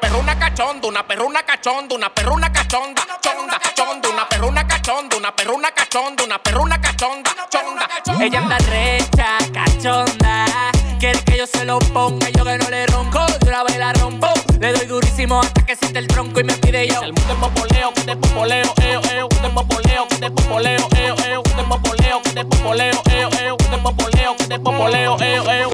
te 0.00 0.08
que 0.08 0.16
una 0.26 0.38
cachonda, 0.38 0.88
una 0.88 1.06
perra, 1.06 1.42
cachonda, 1.44 1.94
una 1.94 2.10
perra, 2.10 2.45
te 17.26 17.34
popoleo, 17.34 17.92
que 17.92 18.02
te 18.02 18.16
popoleo, 18.16 18.72
eo, 18.82 19.00
eo, 19.12 19.28
que 19.28 19.36
te 19.36 19.50
popoleo, 19.50 20.08
que 20.08 20.16
te 20.16 20.30
popoleo, 20.30 20.88
eo, 20.96 21.16
eo, 21.26 21.42
que 21.42 21.50
te 21.50 21.64
popoleo, 21.64 22.22
que 22.22 22.30
te 22.30 22.44
popoleo, 22.44 23.02
eo, 23.10 23.30
eo, 23.40 23.56
que 23.56 23.64
te 23.64 23.78
popoleo, 23.78 24.36
que 24.36 24.46
te 24.46 24.58
popoleo, 24.58 25.16
eo, 25.20 25.50
eo. 25.50 25.65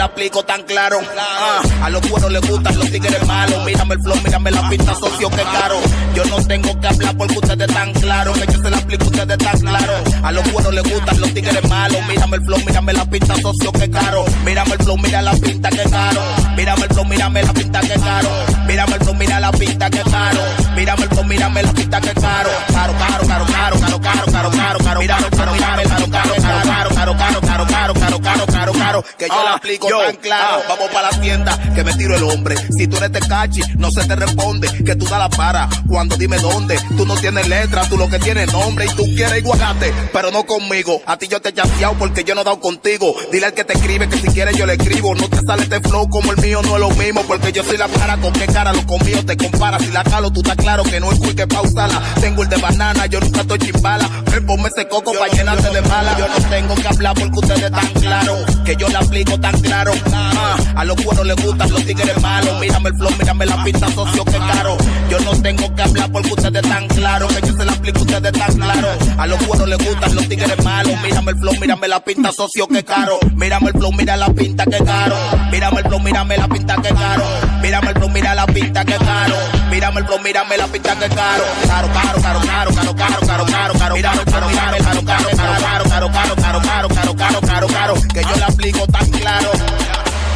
La 0.00 0.06
aplico 0.06 0.42
tan 0.42 0.62
claro. 0.62 0.98
Ah, 1.18 1.60
a 1.82 1.90
los 1.90 2.06
cueros 2.06 2.30
les 2.32 2.48
gustan 2.48 2.78
los 2.78 2.90
tigres 2.90 3.26
malos. 3.26 3.64
Mírame 3.64 3.94
el 3.94 4.02
flow, 4.02 4.16
mírame 4.24 4.50
la 4.50 4.68
pista, 4.68 4.94
socio, 4.94 5.30
que 5.30 5.42
caro. 5.42 5.80
Yo 6.14 6.24
no 6.24 6.36
tengo 6.46 6.80
que 6.80 6.86
hablar 6.86 7.16
porque 7.16 7.34
ustedes 7.34 7.68
están 7.68 7.92
claros. 7.94 8.38
Que 8.38 8.52
yo 8.52 8.62
se 8.62 8.70
la 8.70 8.76
aplico, 8.76 9.04
ustedes 9.04 9.30
están 9.30 9.60
claros. 9.60 10.14
A 10.22 10.32
los 10.32 10.48
cueros 10.48 10.74
les 10.74 10.92
gustan 10.92 11.20
los 11.20 11.34
tigres 11.34 11.68
malos. 11.68 11.98
Mírame 12.08 12.36
el 12.36 12.44
flow, 12.44 12.58
mírame 12.66 12.92
la 12.92 13.04
pista, 13.06 13.34
socio, 13.36 13.72
que 13.72 13.90
caro. 13.90 14.24
Mírame 14.44 14.72
el 14.72 14.82
flow, 14.82 14.98
mira 14.98 15.22
la 15.22 15.32
pinta, 15.32 15.70
que 15.70 15.82
caro. 15.90 16.22
Mírame 16.56 16.82
el 16.82 16.88
flow, 16.94 17.04
mírame 17.04 17.42
la 17.42 17.52
pinta, 17.52 17.80
que 17.80 17.94
caro. 18.00 18.28
Mírame 18.66 18.94
el 18.94 19.00
flow, 19.00 19.14
mira 19.14 19.40
la 19.40 19.52
pinta, 19.52 19.90
que 19.90 20.02
caro. 20.02 20.40
Mírame 20.76 21.02
el 21.02 21.08
flow, 21.08 21.24
mírame 21.24 21.62
la 21.62 21.72
pinta, 21.72 22.00
que 22.00 22.14
caro. 22.14 22.50
Caro, 22.72 22.92
caro, 22.98 23.26
caro, 23.26 23.46
caro, 23.46 23.80
caro, 23.80 24.00
caro, 24.00 24.30
caro, 24.30 24.50
caro, 24.50 24.78
caro. 24.84 25.00
Mírame, 25.00 25.30
caro, 25.30 25.52
mírame, 25.52 25.82
caro, 25.84 26.06
caro, 26.10 26.34
caro, 26.40 26.62
caro, 26.64 26.90
caro, 26.94 27.16
caro, 27.16 27.40
caro, 27.40 27.66
caro, 27.66 27.94
caro, 27.94 28.20
caro, 28.20 28.46
caro, 28.46 28.72
caro. 28.72 29.04
Que 29.18 29.28
yo 29.28 29.44
la 29.44 29.54
aplico 29.54 29.88
tan 29.88 30.16
claro. 30.16 30.62
Vamos 30.68 30.88
para 30.92 31.10
la 31.10 31.20
tienda, 31.20 31.58
que 31.74 31.84
me 31.84 31.94
tiro 31.94 32.16
el 32.16 32.22
hombre. 32.22 32.54
Si 32.76 32.86
tú 32.86 32.96
eres 32.96 33.12
tecachi, 33.12 33.62
no 33.76 33.90
se 33.90 34.04
te 34.04 34.16
responde. 34.16 34.68
Que 34.84 34.96
tú 34.96 35.04
da 35.06 35.18
la 35.18 35.28
para. 35.28 35.68
Cuando 35.88 36.16
dime 36.16 36.38
dónde. 36.38 36.78
Tú 36.96 37.06
no 37.06 37.14
tienes 37.16 37.48
letra, 37.48 37.88
tú 37.88 37.96
lo 37.96 38.08
que 38.08 38.18
tienes 38.18 38.52
nombre. 38.52 38.86
Y 38.86 38.88
tú 38.94 39.04
quieres 39.04 39.38
igualarte, 39.38 39.92
pero 40.12 40.30
no 40.30 40.44
conmigo. 40.44 41.00
A 41.06 41.16
ti 41.16 41.28
yo 41.28 41.40
te 41.40 41.50
he 41.50 41.52
chateado 41.52 41.94
porque 41.98 42.24
yo 42.24 42.34
no 42.34 42.42
he 42.42 42.44
dado 42.44 42.60
contigo. 42.60 43.14
Dile 43.32 43.46
al 43.46 43.54
que 43.54 43.64
te 43.64 43.74
escribe 43.74 44.08
que 44.08 44.18
si 44.18 44.28
quieres 44.28 44.56
yo 44.56 44.66
le 44.66 44.74
escribo. 44.74 45.14
No 45.14 45.28
te 45.28 45.40
sale 45.40 45.62
este 45.62 45.80
flow 45.80 46.08
como 46.08 46.32
el 46.32 46.38
mío, 46.38 46.60
no 46.62 46.74
es 46.74 46.80
lo 46.80 46.90
mismo. 46.90 47.22
Porque 47.22 47.52
yo 47.52 47.62
soy 47.62 47.76
la 47.76 47.88
cara, 47.88 48.16
con 48.18 48.32
qué 48.32 48.46
cara 48.46 48.72
lo 48.72 48.86
conmigo 48.86 49.24
te 49.24 49.36
compara. 49.36 49.78
Si 49.78 49.90
la 49.90 50.04
calo, 50.04 50.30
tú 50.30 50.40
estás 50.40 50.56
claro 50.56 50.82
que 50.82 51.00
no 51.00 51.10
es 51.10 51.18
cool 51.18 51.34
que 51.34 51.46
pausala. 51.46 52.00
Tengo 52.20 52.42
el 52.42 52.48
de 52.48 52.56
banana, 52.56 53.06
yo 53.06 53.20
nunca 53.20 53.42
estoy 53.42 53.58
chimbala. 53.58 54.08
Ven, 54.30 54.46
ponme 54.46 54.68
ese 54.68 54.86
coco 54.88 55.12
pa' 55.12 55.28
llenarte 55.28 55.70
de 55.70 55.82
mala. 55.82 56.16
Yo 56.18 56.26
no 56.28 56.48
tengo 56.48 56.74
que 56.74 56.88
hablar 56.88 57.14
porque 57.14 57.38
ustedes 57.38 57.62
están 57.62 57.92
claros. 58.00 58.38
Que 58.64 58.76
yo 58.76 58.88
le 58.88 58.96
aplico 58.96 59.38
tan 59.40 59.60
claro. 59.60 59.92
Ah, 60.12 60.56
a 60.76 60.84
los 60.84 60.96
buenos 61.04 61.26
les 61.26 61.36
los 61.68 61.84
tigres 61.84 62.20
malos. 62.22 62.60
Mírame 62.60 62.88
el 62.90 62.96
flow, 62.96 63.10
mírame 63.18 63.46
la 63.46 63.64
pista, 63.64 63.90
socio, 63.90 64.24
que 64.24 64.38
caro. 64.38 64.76
Yo 65.10 65.18
no 65.20 65.32
tengo 65.42 65.74
que 65.74 65.82
hablar 65.82 66.12
porque 66.12 66.28
ustedes 66.32 66.62
están 66.62 66.86
claros. 66.88 67.32
Que 67.34 67.46
yo 67.46 67.56
se 67.56 67.64
la 67.64 67.72
aplico, 67.72 68.00
ustedes 68.00 68.32
están 68.32 68.54
claros. 68.56 68.96
A 69.18 69.26
los 69.26 69.46
buenos 69.46 69.68
les 69.68 69.78
gustan 69.78 70.14
los 70.14 70.28
tigres 70.28 70.64
malos. 70.64 70.92
Mírame 71.02 71.32
el 71.32 71.38
flow, 71.38 71.54
mírame 71.60 71.88
la 71.88 72.00
pinta, 72.00 72.32
socio, 72.32 72.66
que 72.68 72.84
caro. 72.84 73.18
Mírame 73.34 73.68
el 73.68 73.72
flow, 73.74 73.92
mira 73.92 74.16
la 74.16 74.28
pinta, 74.28 74.64
que 74.64 74.78
caro. 74.84 75.16
Mírame 75.50 75.80
el 75.80 75.86
flow, 75.86 76.00
mírame 76.00 76.36
la 76.36 76.48
pinta, 76.48 76.76
que 76.76 76.88
caro. 76.88 77.24
Mírame 77.62 77.88
el 77.88 77.94
flow, 77.94 78.08
mira 78.08 78.34
la 78.34 78.46
pinta, 78.46 78.84
que 78.84 78.94
caro. 78.96 79.36
Mírame 79.70 80.00
el 80.00 80.06
flow, 80.06 80.18
mírame 80.20 80.56
la 80.56 80.66
pinta, 80.68 80.96
que 80.96 81.08
caro. 81.08 81.44
Caro, 81.66 81.88
caro, 81.92 82.22
caro, 82.22 82.40
caro, 82.40 82.70
caro, 82.74 82.94
caro, 82.94 83.26
caro, 83.26 83.46
caro, 83.46 83.74
caro. 83.78 83.94
Mírame, 83.94 84.24
caro, 84.24 84.48
mírame, 84.48 84.78
caro, 84.78 85.04
caro, 85.04 85.28
caro, 85.36 85.58
caro, 85.58 85.84
caro, 85.88 86.10
caro, 86.10 86.36
caro, 86.36 86.60
caro, 86.60 86.88
caro, 86.88 87.14
caro, 87.16 87.40
caro, 87.40 87.66
caro. 87.66 87.94
Que 88.14 88.22
yo 88.22 88.36
la 88.38 88.46
aplico 88.46 88.86
tan 88.86 89.10
claro. 89.10 89.50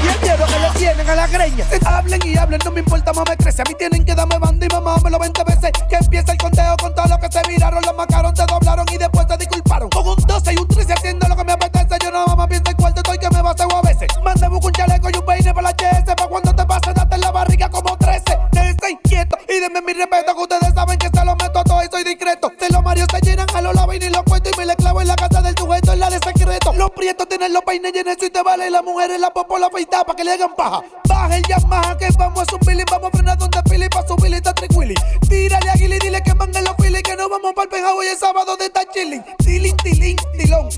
Y 0.04 0.06
el 0.06 0.18
que 0.20 0.58
le 0.58 0.70
tienen 0.78 1.08
a 1.08 1.14
la 1.14 1.26
greña. 1.26 1.64
Hablen 1.86 2.20
y 2.24 2.36
hablen, 2.36 2.60
no 2.64 2.70
me 2.70 2.80
importa, 2.80 3.12
más 3.12 3.24
me 3.28 3.36
crece. 3.36 3.62
A 3.62 3.64
mí 3.64 3.74
tienen 3.78 4.04
que 4.04 4.14
darme 4.14 4.38
banda 4.38 4.66
y 4.66 4.68
mamármelo 4.68 5.18
20 5.18 5.44
veces. 5.44 5.70
Que 5.88 5.96
empieza 5.96 6.32
el 6.32 6.38
conteo 6.38 6.76
con 6.80 6.94
todo 6.94 7.06
lo 7.06 7.18
que 7.18 7.28
se 7.30 7.40
miraron. 7.48 7.82
Los 7.82 7.96
macaron, 7.96 8.34
te 8.34 8.44
doblaron 8.44 8.86
y 8.92 8.98
después 8.98 9.26
te 9.26 9.36
disculparon. 9.38 9.88
Con 9.88 10.06
un 10.06 10.16
12 10.16 10.52
y 10.52 10.56
un 10.56 10.68
13 10.68 10.92
haciendo 10.92 11.28
lo 11.28 11.36
que 11.36 11.44
me 11.44 11.52
apetece. 11.52 11.96
Yo 12.02 12.10
no 12.10 12.26
más 12.36 12.48
pienso 12.48 12.70
en 12.70 12.76
cuál 12.76 12.92
estoy 12.94 13.18
que 13.18 13.30
me 13.30 13.42
baseo 13.42 13.68
a 13.74 13.82
veces. 13.82 14.08
Mande 14.22 14.48
busco 14.48 14.66
un 14.66 14.72
chaleco 14.72 15.08
y 15.10 15.16
un 15.16 15.24
peine 15.24 15.54
para 15.54 15.70
la 15.70 15.74
HS. 15.74 16.14
Pa' 16.14 16.28
cuando 16.28 16.54
te 16.54 16.66
pase, 16.66 16.92
date 16.92 17.14
en 17.14 17.20
la 17.20 17.30
barriga 17.30 17.70
como 17.70 17.96
13. 17.96 18.22
Déjense 18.52 18.90
inquieto 18.90 19.38
y 19.48 19.60
denme 19.60 19.80
mi 19.80 19.92
respeto. 19.94 20.34
Que 20.34 20.42
ustedes 20.42 20.74
saben 20.74 20.98
que 20.98 21.08
se 21.08 21.24
lo 21.24 21.36
meto 21.36 21.53
todo 21.88 22.00
y 22.00 22.04
discreto. 22.04 22.52
Se 22.58 22.72
los 22.72 22.82
marios 22.82 23.06
se 23.10 23.20
llenan, 23.20 23.46
a 23.54 23.60
los 23.60 23.74
lados 23.74 23.94
y 23.94 23.98
ni 23.98 24.08
lo 24.10 24.24
cuento. 24.24 24.50
Y 24.52 24.56
me 24.58 24.66
le 24.66 24.76
clavo 24.76 25.00
en 25.00 25.08
la 25.08 25.16
casa 25.16 25.42
del 25.42 25.56
sujeto, 25.56 25.92
en 25.92 26.00
la 26.00 26.10
de 26.10 26.18
secreto. 26.18 26.72
Los 26.74 26.90
prietos 26.90 27.28
tienen 27.28 27.52
los 27.52 27.62
peines 27.62 27.92
llenos 27.92 28.16
y 28.20 28.30
te 28.30 28.42
vale. 28.42 28.68
Y 28.68 28.70
las 28.70 28.84
mujeres 28.84 29.20
la 29.20 29.30
popo 29.30 29.58
la 29.58 29.70
feita 29.70 30.04
pa' 30.04 30.14
que 30.14 30.24
le 30.24 30.32
hagan 30.32 30.54
paja. 30.56 30.82
Baja 31.08 31.36
el 31.36 31.42
Yamaha 31.46 31.96
que 31.98 32.08
vamos 32.16 32.42
a 32.42 32.44
subir 32.44 32.84
vamos 32.90 33.08
a 33.12 33.16
frenar 33.16 33.38
donde 33.38 33.62
Philly 33.62 33.88
pa' 33.88 34.06
subir 34.06 34.32
y 34.32 34.34
está 34.34 34.54
Willy. 34.74 34.94
Tírale 35.28 35.70
a 35.70 35.74
Gilly, 35.74 35.98
dile 35.98 36.22
que 36.22 36.34
mangue 36.34 36.62
los 36.62 36.74
Philly 36.76 37.02
que 37.02 37.16
no 37.16 37.28
vamos 37.28 37.52
para 37.54 37.64
el 37.64 37.70
penjao 37.70 38.02
y 38.02 38.06
el 38.08 38.16
sábado 38.16 38.56
de 38.56 38.66
estar 38.66 38.86
chilling. 38.92 39.24
Tilín, 39.38 39.76
tilín, 39.78 40.16
tilón. 40.38 40.68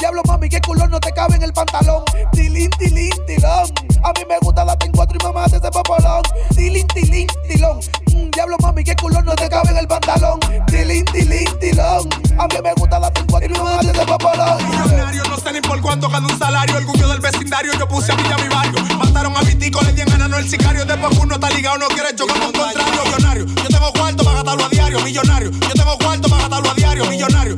Diablo 0.00 0.22
mami, 0.26 0.48
que 0.48 0.62
culón 0.62 0.90
no 0.90 0.98
te 0.98 1.12
cabe 1.12 1.36
en 1.36 1.42
el 1.42 1.52
pantalón. 1.52 2.02
Tilín, 2.32 2.70
tilín, 2.78 3.12
tilón. 3.26 3.70
A 4.02 4.12
mí 4.14 4.24
me 4.26 4.38
gusta 4.40 4.64
darte 4.64 4.86
en 4.86 4.92
cuatro 4.92 5.18
y 5.20 5.22
mamá 5.22 5.46
de 5.46 5.58
ese 5.58 5.70
popolón. 5.70 6.22
Tilín, 6.56 6.86
tilín, 6.88 7.28
tilón. 7.46 7.80
Mm, 8.06 8.30
diablo 8.30 8.56
mami, 8.62 8.82
que 8.82 8.96
culón 8.96 9.26
no 9.26 9.34
te 9.34 9.46
cabe 9.50 9.68
en 9.70 9.76
el 9.76 9.86
pantalón. 9.86 10.40
Tilín, 10.68 11.04
tilín, 11.04 11.46
tilón. 11.60 12.08
A 12.38 12.46
mí 12.46 12.54
me 12.64 12.72
gusta 12.74 12.98
darte 12.98 13.20
en 13.20 13.26
cuatro 13.26 13.54
y 13.54 13.58
mamá 13.58 13.82
de 13.82 13.90
ese 13.90 14.06
popolón. 14.06 14.70
Millonario, 14.70 15.22
no 15.24 15.52
ni 15.52 15.60
por 15.60 15.80
cuánto 15.82 16.08
gana 16.08 16.26
un 16.26 16.38
salario. 16.38 16.78
El 16.78 16.84
orgullo 16.84 17.08
del 17.08 17.20
vecindario, 17.20 17.72
yo 17.78 17.86
puse 17.86 18.12
a 18.12 18.16
Villa 18.16 18.38
mi 18.38 18.48
barrio. 18.48 18.82
Mataron 18.96 19.36
a 19.36 19.42
mi 19.42 19.54
tico, 19.54 19.82
le 19.82 19.92
dieron 19.92 20.12
ganando 20.12 20.38
el 20.38 20.48
sicario. 20.48 20.86
Después 20.86 21.18
uno 21.18 21.34
está 21.34 21.50
ligado, 21.50 21.76
no 21.76 21.88
quiere 21.88 22.14
chocar 22.16 22.40
con 22.40 22.52
contrario. 22.52 22.80
Millonario, 23.04 23.46
yo 23.46 23.68
tengo 23.68 23.92
cuarto 23.92 24.24
para 24.24 24.36
gastarlo 24.36 24.64
a 24.64 24.68
diario. 24.70 25.00
Millonario, 25.00 25.50
yo 25.50 25.74
tengo 25.74 25.98
cuarto 25.98 26.28
para 26.30 26.40
gastarlo 26.48 26.70
a 26.70 26.74
diario. 26.74 27.04
Millonario, 27.04 27.56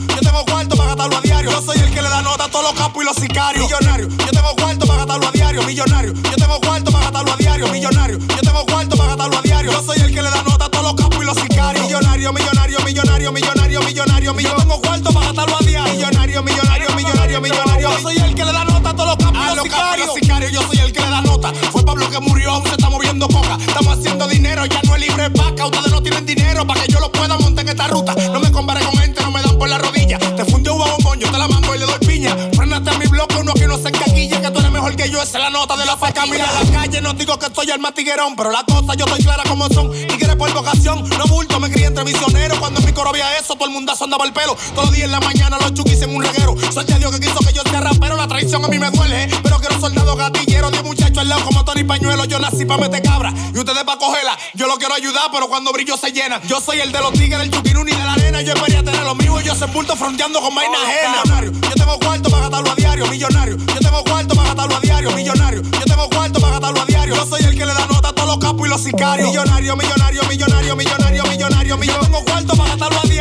Yo 1.50 1.60
soy 1.60 1.78
el 1.78 1.90
que 1.90 2.00
le 2.00 2.08
da 2.08 2.22
nota 2.22 2.44
a 2.44 2.48
todos 2.48 2.64
los 2.64 2.74
capos 2.74 3.02
y 3.02 3.06
los 3.06 3.16
sicarios. 3.16 3.64
Millonario, 3.64 4.08
yo 4.08 4.30
tengo 4.30 4.54
cuarto 4.56 4.86
para 4.86 4.98
gastarlo 4.98 5.28
a 5.28 5.32
diario. 5.32 5.62
Millonario, 5.64 6.12
yo 6.14 6.36
tengo 6.36 6.60
cuarto 6.60 6.92
para 6.92 7.04
gastarlo 7.04 7.32
a 7.32 7.36
diario. 7.36 7.68
Millonario, 7.68 8.18
yo 8.18 8.40
tengo 8.40 8.66
cuarto 8.66 8.96
para 8.96 9.08
gastarlo 9.10 9.38
a 9.38 9.42
diario. 9.42 9.72
Yo 9.72 9.82
soy 9.82 9.98
el 10.00 10.14
que 10.14 10.22
le 10.22 10.30
da 10.30 10.42
nota 10.42 10.64
a 10.66 10.68
todos 10.68 10.84
los 10.84 10.94
capos 10.94 11.22
y 11.22 11.26
los 11.26 11.36
sicarios. 11.36 11.84
Millonario, 11.84 12.32
millonario, 12.32 12.78
millonario, 12.84 13.32
millonario, 13.32 13.82
millonario. 13.82 14.34
Yo 14.38 14.56
tengo 14.56 14.80
cuarto 14.80 15.12
para 15.12 15.26
gastarlo 15.26 15.56
a 15.56 15.64
diario. 15.64 15.92
Millonario, 15.94 16.42
millonario, 16.42 16.94
millonario, 16.94 17.40
millonario. 17.40 17.90
Yo 17.90 18.00
soy 18.00 18.16
el 18.18 18.34
que 18.34 18.44
le 18.44 18.52
da 18.52 18.64
nota 18.64 18.90
a 18.90 18.96
todos 18.96 19.08
los 19.08 19.16
capos 19.16 19.52
y 19.52 19.56
los 19.56 20.14
sicarios. 20.14 20.52
Yo 20.52 20.62
soy 20.62 20.78
el 20.78 20.92
que 20.92 21.00
le 21.00 21.10
da 21.10 21.20
nota. 21.22 21.52
Fue 21.72 21.84
Pablo 21.84 22.08
que 22.08 22.20
murió, 22.20 22.52
aún 22.52 22.64
se 22.64 22.70
está 22.70 22.88
moviendo 22.88 23.26
coca. 23.28 23.58
Haciendo 24.02 24.26
dinero, 24.26 24.66
ya 24.66 24.80
no 24.82 24.96
es 24.96 25.00
libre 25.00 25.28
vaca. 25.28 25.64
Ustedes 25.66 25.92
no 25.92 26.02
tienen 26.02 26.26
dinero 26.26 26.66
para 26.66 26.82
que 26.82 26.92
yo 26.92 26.98
lo 26.98 27.12
pueda 27.12 27.38
montar 27.38 27.64
en 27.64 27.68
esta 27.68 27.86
ruta. 27.86 28.16
No 28.32 28.40
me 28.40 28.50
compare 28.50 28.84
con 28.84 28.96
gente, 28.96 29.22
no 29.22 29.30
me 29.30 29.40
dan 29.40 29.56
por 29.56 29.68
la 29.68 29.78
rodilla. 29.78 30.18
Te 30.18 30.44
fundió 30.44 30.74
un 30.74 30.80
bombón, 30.80 31.20
yo 31.20 31.30
te 31.30 31.38
la 31.38 31.46
mando 31.46 31.72
y 31.72 31.78
le 31.78 31.86
doy 31.86 32.00
piña. 32.00 32.36
Frénate 32.52 32.90
a 32.90 32.98
mi 32.98 33.06
blog 33.06 33.22
lo 33.22 33.28
que 33.28 33.36
uno 33.36 33.54
que 33.54 33.68
no 33.68 33.78
se 33.78 33.90
encaquille, 33.90 34.40
que 34.40 34.50
tú 34.50 34.58
eres 34.58 34.72
mejor 34.72 34.96
que 34.96 35.08
yo, 35.08 35.22
esa 35.22 35.38
es 35.38 35.44
la 35.44 35.50
nota 35.50 35.76
de 35.76 35.86
la 35.86 35.96
faca. 35.96 36.26
Mira 36.26 36.50
la 36.52 36.80
calle, 36.80 37.00
no 37.00 37.12
digo 37.14 37.38
que 37.38 37.46
soy 37.54 37.70
el 37.70 37.78
matiguerón, 37.78 38.34
pero 38.34 38.50
la 38.50 38.64
cosa 38.64 38.94
yo 38.94 39.04
estoy 39.04 39.22
clara 39.22 39.44
como 39.48 39.68
son. 39.68 39.94
Y 39.94 40.06
quieres 40.18 40.34
por 40.34 40.52
vocación, 40.52 41.08
no 41.08 41.24
bulto, 41.26 41.60
me 41.60 41.70
crié 41.70 41.86
entre 41.86 42.02
misioneros. 42.02 42.58
Cuando 42.58 42.80
en 42.80 42.86
mi 42.86 42.92
coro 42.92 43.10
había 43.10 43.38
eso, 43.38 43.54
todo 43.54 43.66
el 43.66 43.70
mundo 43.70 43.92
andaba 44.00 44.24
el 44.24 44.32
pelo. 44.32 44.56
Todos 44.74 44.86
los 44.86 44.96
días 44.96 45.04
en 45.04 45.12
la 45.12 45.20
mañana 45.20 45.58
los 45.60 45.74
chuquis 45.74 46.02
en 46.02 46.12
un 46.16 46.24
reguero. 46.24 46.56
Soy 46.72 46.84
Dios 46.86 47.12
que 47.12 47.20
quiso 47.20 47.38
que 47.38 47.52
yo 47.52 47.62
sea 47.62 47.80
rapero, 47.80 48.16
la 48.16 48.26
traición 48.26 48.64
a 48.64 48.68
mí 48.68 48.80
me 48.80 48.90
duele, 48.90 49.28
pero 49.44 49.58
quiero 49.58 49.78
soldado 49.78 50.16
gatillero, 50.16 50.72
de 50.72 50.82
muchacho 50.82 51.20
al 51.20 51.28
lado 51.28 51.44
como 51.44 51.64
Tony 51.64 51.84
Pañuelo. 51.84 52.24
Yo 52.24 52.40
nací 52.40 52.64
pa' 52.64 52.78
meter 52.78 53.02
cabra 53.02 53.32
y 53.54 53.58
ustedes 53.58 53.84
pa' 53.92 53.98
cogerla. 53.98 54.38
Yo 54.54 54.66
lo 54.66 54.76
quiero 54.76 54.94
ayudar, 54.94 55.28
pero 55.32 55.48
cuando 55.48 55.72
brillo 55.72 55.96
se 55.96 56.12
llena. 56.12 56.40
Yo 56.46 56.60
soy 56.60 56.80
el 56.80 56.92
de 56.92 57.00
los 57.00 57.12
tigres, 57.12 57.40
el 57.40 57.50
chuquiruni 57.50 57.92
de 57.92 58.04
la 58.04 58.12
arena. 58.14 58.42
Yo 58.42 58.54
espería 58.54 58.82
tener 58.82 59.02
lo 59.02 59.14
mío 59.14 59.40
y 59.40 59.44
yo 59.44 59.54
sepulto 59.54 59.96
fronteando 59.96 60.40
con 60.40 60.54
vaina 60.54 60.76
ajena. 60.82 61.50
Yo 61.52 61.74
tengo 61.74 61.98
cuarto 61.98 62.30
para 62.30 62.42
gastarlo 62.42 62.72
a 62.72 62.74
diario, 62.74 63.06
millonario. 63.06 63.56
Yo 63.56 63.80
tengo 63.80 64.04
cuarto 64.04 64.34
para 64.34 64.48
gastarlo 64.48 64.76
a 64.76 64.80
diario, 64.80 65.10
millonario. 65.12 65.62
Yo 65.62 65.84
tengo 65.84 66.08
cuarto 66.08 66.40
para 66.40 66.52
gastarlo 66.52 66.80
a 66.80 66.84
diario. 66.86 67.14
Yo 67.16 67.26
soy 67.26 67.42
el 67.44 67.56
que 67.56 67.66
le 67.66 67.74
da 67.74 67.86
nota 67.86 68.08
a 68.08 68.12
todos 68.12 68.28
los 68.28 68.38
capos 68.38 68.66
y 68.66 68.70
los 68.70 68.82
sicarios. 68.82 69.28
Millonario, 69.28 69.76
millonario, 69.76 70.22
millonario, 70.24 70.76
millonario, 70.76 71.24
millonario, 71.24 71.76
millonario. 71.76 72.06
Tengo 72.06 72.24
cuarto 72.24 72.56
para 72.56 72.70
gastarlo 72.70 72.98
a 72.98 73.02
diario. 73.02 73.11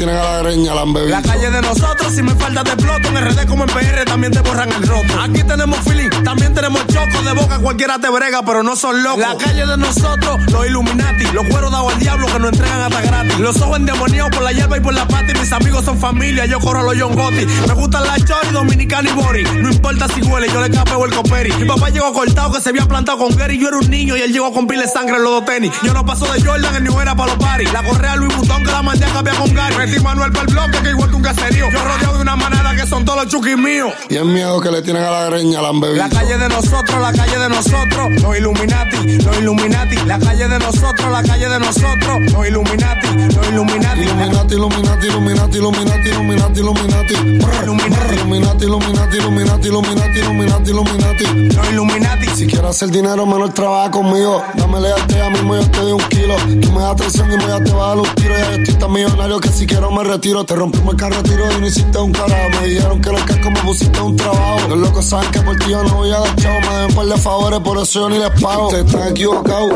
Tienen 0.00 0.16
a 0.16 0.22
la 0.22 0.38
greña 0.38 0.74
la. 0.74 0.86
La 0.86 1.20
calle 1.20 1.50
de 1.50 1.60
nosotros, 1.60 2.14
si 2.14 2.22
me 2.22 2.34
falta 2.34 2.64
te 2.64 2.70
exploto. 2.70 3.08
En 3.08 3.16
RD 3.20 3.46
como 3.46 3.64
en 3.64 3.68
PR 3.68 4.04
también 4.06 4.32
te 4.32 4.40
borran 4.40 4.72
el 4.72 4.82
roto. 4.88 5.20
Aquí 5.20 5.42
tenemos 5.42 5.78
feeling, 5.80 6.08
también 6.24 6.54
tenemos 6.54 6.86
choco 6.86 7.22
de 7.22 7.34
boca. 7.34 7.58
Cualquiera 7.58 7.98
te 7.98 8.08
brega, 8.08 8.42
pero 8.42 8.62
no 8.62 8.76
son 8.76 9.02
locos. 9.02 9.18
La 9.20 9.36
calle 9.36 9.66
de 9.66 9.76
nosotros, 9.76 10.40
los 10.50 10.66
Illuminati. 10.66 11.24
Los 11.34 11.46
cueros 11.48 11.70
dados 11.70 11.92
al 11.92 12.00
diablo 12.00 12.26
que 12.28 12.38
nos 12.38 12.52
entregan 12.52 12.80
hasta 12.80 13.02
gratis. 13.02 13.38
Los 13.40 13.60
ojos 13.60 13.76
endemoniados 13.76 14.30
por 14.30 14.42
la 14.42 14.52
hierba 14.52 14.78
y 14.78 14.80
por 14.80 14.94
la 14.94 15.06
pata. 15.06 15.32
Y 15.34 15.38
mis 15.38 15.52
amigos 15.52 15.84
son 15.84 15.98
familia, 15.98 16.46
yo 16.46 16.60
corro 16.60 16.80
a 16.80 16.82
los 16.82 16.98
John 16.98 17.14
Gotti. 17.14 17.44
Me 17.68 17.74
gustan 17.74 18.06
la 18.06 18.16
chori, 18.16 18.48
dominicana 18.52 19.10
y 19.10 19.12
bori. 19.12 19.42
No 19.42 19.70
importa 19.70 20.08
si 20.08 20.22
huele, 20.22 20.48
yo 20.50 20.62
le 20.62 20.70
capeo 20.70 21.04
el 21.04 21.14
coperi. 21.14 21.52
Mi 21.52 21.66
papá 21.66 21.90
llegó 21.90 22.10
cortado 22.14 22.52
que 22.52 22.62
se 22.62 22.70
había 22.70 22.86
plantado 22.86 23.18
con 23.18 23.36
Gary. 23.36 23.58
Yo 23.58 23.68
era 23.68 23.76
un 23.76 23.90
niño 23.90 24.16
y 24.16 24.22
él 24.22 24.32
llegó 24.32 24.50
con 24.50 24.66
pile 24.66 24.84
de 24.84 24.88
sangre 24.88 25.16
en 25.16 25.24
los 25.24 25.32
dos 25.32 25.44
tenis. 25.44 25.72
Yo 25.82 25.92
no 25.92 26.06
paso 26.06 26.24
de 26.32 26.42
Jordan, 26.42 26.74
el 26.74 26.84
New 26.84 26.98
era 27.00 27.14
para 27.14 27.34
los 27.34 27.44
paris. 27.44 27.70
La 27.74 27.82
correa 27.82 28.16
Louis 28.16 28.34
Vuitton 28.34 28.64
que 28.64 28.70
la 28.70 28.80
mandé 28.80 29.04
a 29.04 29.12
cambiar 29.12 29.36
con 29.36 29.52
Gary. 29.52 29.89
Metí 29.90 30.02
Manuel 30.04 30.30
para 30.30 30.46
el 30.46 30.54
bloque 30.54 30.78
que 30.82 30.90
igual 30.90 31.10
que 31.10 31.16
un 31.16 31.22
caserío. 31.22 31.68
Yo 31.70 31.78
rodeado 31.84 32.14
de 32.14 32.22
una 32.22 32.36
manada 32.36 32.76
que 32.76 32.86
son 32.86 33.04
todos 33.04 33.24
los 33.24 33.32
chuquis 33.32 33.56
míos. 33.56 33.92
Y 34.08 34.16
el 34.16 34.24
miedo 34.24 34.60
que 34.60 34.70
le 34.70 34.82
tienen 34.82 35.02
a 35.02 35.10
la 35.10 35.24
greña 35.26 35.60
la 35.60 35.68
han 35.70 35.80
bebido. 35.80 35.98
La 35.98 36.08
calle 36.08 36.38
de 36.38 36.48
nosotros, 36.48 37.00
la 37.00 37.12
calle 37.12 37.38
de 37.38 37.48
nosotros, 37.48 38.22
los 38.22 38.38
Illuminati, 38.38 39.18
los 39.18 39.38
Illuminati. 39.38 39.96
La 40.06 40.18
calle 40.18 40.46
de 40.46 40.58
nosotros, 40.58 41.10
la 41.10 41.22
calle 41.22 41.48
de 41.48 41.58
nosotros, 41.58 42.32
los 42.32 42.46
Illuminati, 42.46 43.08
los 43.34 43.48
Illuminati. 43.48 44.00
Illuminati, 44.00 44.54
Illuminati, 44.54 45.06
Illuminati, 45.06 45.58
Illuminati, 45.58 46.08
Illuminati, 46.08 46.60
Illuminati. 46.60 47.14
Illuminati, 47.62 48.64
Illuminati, 48.64 48.64
Illuminati, 48.64 49.16
Illuminati, 49.16 49.68
Illuminati, 49.68 50.18
Illuminati, 50.20 50.70
Illuminati. 50.70 51.24
Los 51.56 51.70
Illuminati. 51.70 52.26
Si 52.36 52.46
quieres 52.46 52.70
hacer 52.70 52.90
dinero, 52.90 53.26
menos 53.26 53.52
trabaja 53.54 53.90
conmigo. 53.90 54.40
Dame 54.54 54.80
lealtad 54.80 55.22
a 55.22 55.30
mismo 55.30 55.56
yo 55.56 55.68
te 55.68 55.80
doy 55.80 55.92
un 55.92 56.08
kilo. 56.08 56.36
Tú 56.62 56.72
me 56.72 56.80
das 56.80 56.96
traición 56.96 57.32
y 57.32 57.36
me 57.36 57.46
das 57.46 57.64
te 57.64 57.72
vas 57.72 57.82
a 57.82 57.88
dar 57.88 57.98
un 57.98 58.14
tiro. 58.14 58.38
Ya 58.38 58.54
estoy 58.54 58.74
tan 58.74 58.92
millonario 58.92 59.40
que 59.40 59.48
si 59.48 59.66
quiero 59.80 59.90
me 59.92 60.04
retiro. 60.04 60.44
Te 60.44 60.54
rompimos 60.54 60.92
el 60.92 61.00
carretero 61.00 61.44
y 61.56 61.60
no 61.60 61.66
hiciste 61.66 61.98
un 61.98 62.12
carajo. 62.12 62.50
Me 62.60 62.68
dijeron 62.68 63.00
que 63.00 63.10
los 63.10 63.24
cascos 63.24 63.52
me 63.52 63.60
pusiste 63.60 64.00
un 64.00 64.16
trabajo. 64.16 64.68
Los 64.68 64.78
locos 64.78 65.04
saben 65.06 65.30
que 65.30 65.40
por 65.40 65.56
ti 65.56 65.70
yo 65.70 65.82
no 65.82 65.94
voy 65.94 66.10
a 66.10 66.18
dar 66.18 66.36
chavo. 66.36 66.60
Me 66.60 66.76
deben 66.76 66.94
par 66.94 67.06
de 67.06 67.16
favores, 67.16 67.60
por 67.60 67.78
eso 67.78 68.00
yo 68.00 68.08
ni 68.10 68.18
les 68.18 68.30
pago. 68.40 68.66
Ustedes 68.66 68.86
están 68.86 69.08
equivocados. 69.08 69.72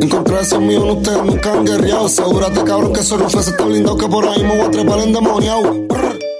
Encontrar 0.00 0.42
ese 0.42 0.58
mío 0.58 0.84
en 0.84 0.96
ustedes 0.98 1.24
nunca 1.24 1.52
han 1.52 1.64
guerreado. 1.64 2.06
Asegúrate, 2.06 2.64
cabrón, 2.64 2.92
que 2.92 3.00
esos 3.00 3.20
rufes 3.20 3.48
está 3.48 3.64
blindado. 3.64 3.96
Que 3.96 4.06
por 4.06 4.26
ahí 4.28 4.42
me 4.42 4.56
voy 4.56 4.66
a 4.66 4.70
trepar 4.70 5.00
endemoniado. 5.00 5.88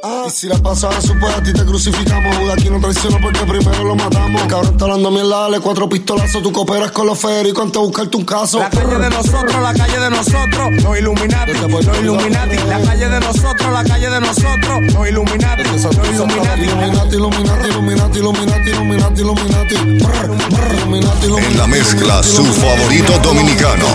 Y 0.01 0.31
si 0.31 0.47
la 0.47 0.57
pasada 0.59 1.01
su 1.01 1.19
pues 1.19 1.35
a 1.35 1.43
ti 1.43 1.53
te 1.53 1.65
crucificamos. 1.65 2.37
Judas 2.37 2.57
aquí 2.59 2.71
no 2.71 2.81
traiciona 2.81 3.19
porque 3.21 3.41
primero 3.41 3.83
lo 3.85 3.97
matamos. 3.97 4.43
El 4.43 4.49
cabrón 4.49 4.73
está 4.73 4.85
hablando 4.85 5.11
mierda, 5.11 5.41
dale 5.41 5.61
cuatro 5.61 5.89
pistolazos. 5.89 6.43
Tú 6.43 6.53
cooperas 6.53 6.93
con 6.93 7.07
los 7.07 7.19
federicos 7.19 7.65
antes 7.65 7.81
de 7.81 7.87
buscarte 7.87 8.17
un 8.17 8.25
caso. 8.25 8.61
La 8.61 8.71
calle 8.71 8.97
de 8.97 9.11
nosotros, 9.11 9.63
la 9.63 9.75
calle 9.75 9.99
de 9.99 10.11
nosotros, 10.11 10.83
los 10.83 10.99
Illuminati, 10.99 11.53
los 11.53 11.99
Illuminati. 11.99 12.57
La 12.69 12.81
calle 12.81 13.09
de 13.09 13.21
nosotros, 13.21 13.73
la 13.73 13.85
calle 13.85 14.11
de 14.11 14.21
nosotros, 14.21 14.95
los 14.95 15.09
Illuminati, 15.09 15.65
los 15.65 15.85
Illuminati. 15.85 16.63
Illuminati, 16.63 17.17
Illuminati, 17.17 17.69
Illuminati, 17.69 18.19
Illuminati, 18.19 18.71
Illuminati, 18.71 19.21
Illuminati. 19.21 19.75
Illuminati, 19.75 21.27
Illuminati. 21.27 21.53
En 21.53 21.59
la 21.59 21.67
mezcla, 21.67 22.23
su 22.23 22.45
favorito 22.45 23.19
dominicano, 23.19 23.87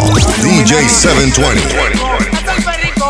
DJ 0.41 0.89
720. 0.89 2.42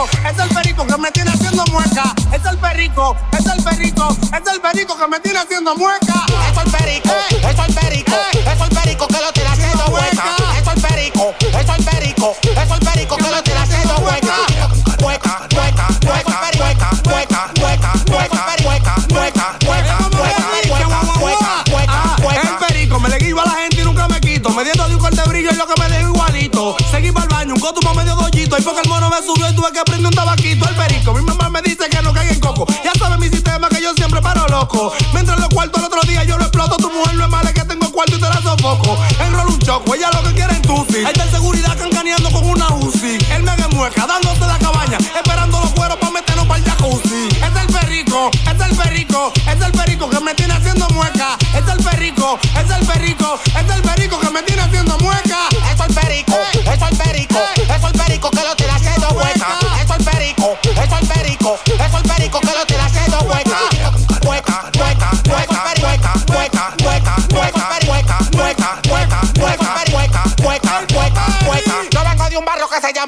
Es 0.05 0.39
el 0.39 0.49
es 0.49 0.49
perico 0.49 0.85
que 0.85 0.97
me 0.97 1.11
tiene 1.11 1.31
haciendo 1.31 1.63
mueca. 1.71 2.13
Es 2.33 2.45
el 2.45 2.57
perico, 2.57 3.15
es 3.31 3.45
el 3.45 3.63
perico, 3.63 4.07
es 4.09 4.53
el 4.53 4.61
perico 4.61 4.97
que 4.97 5.07
me 5.07 5.19
tiene 5.19 5.39
haciendo 5.39 5.75
mueca. 5.75 6.25
Eso 6.51 6.61
el 6.61 6.71
perico, 6.71 7.09
eso 7.29 7.63
el 7.67 7.72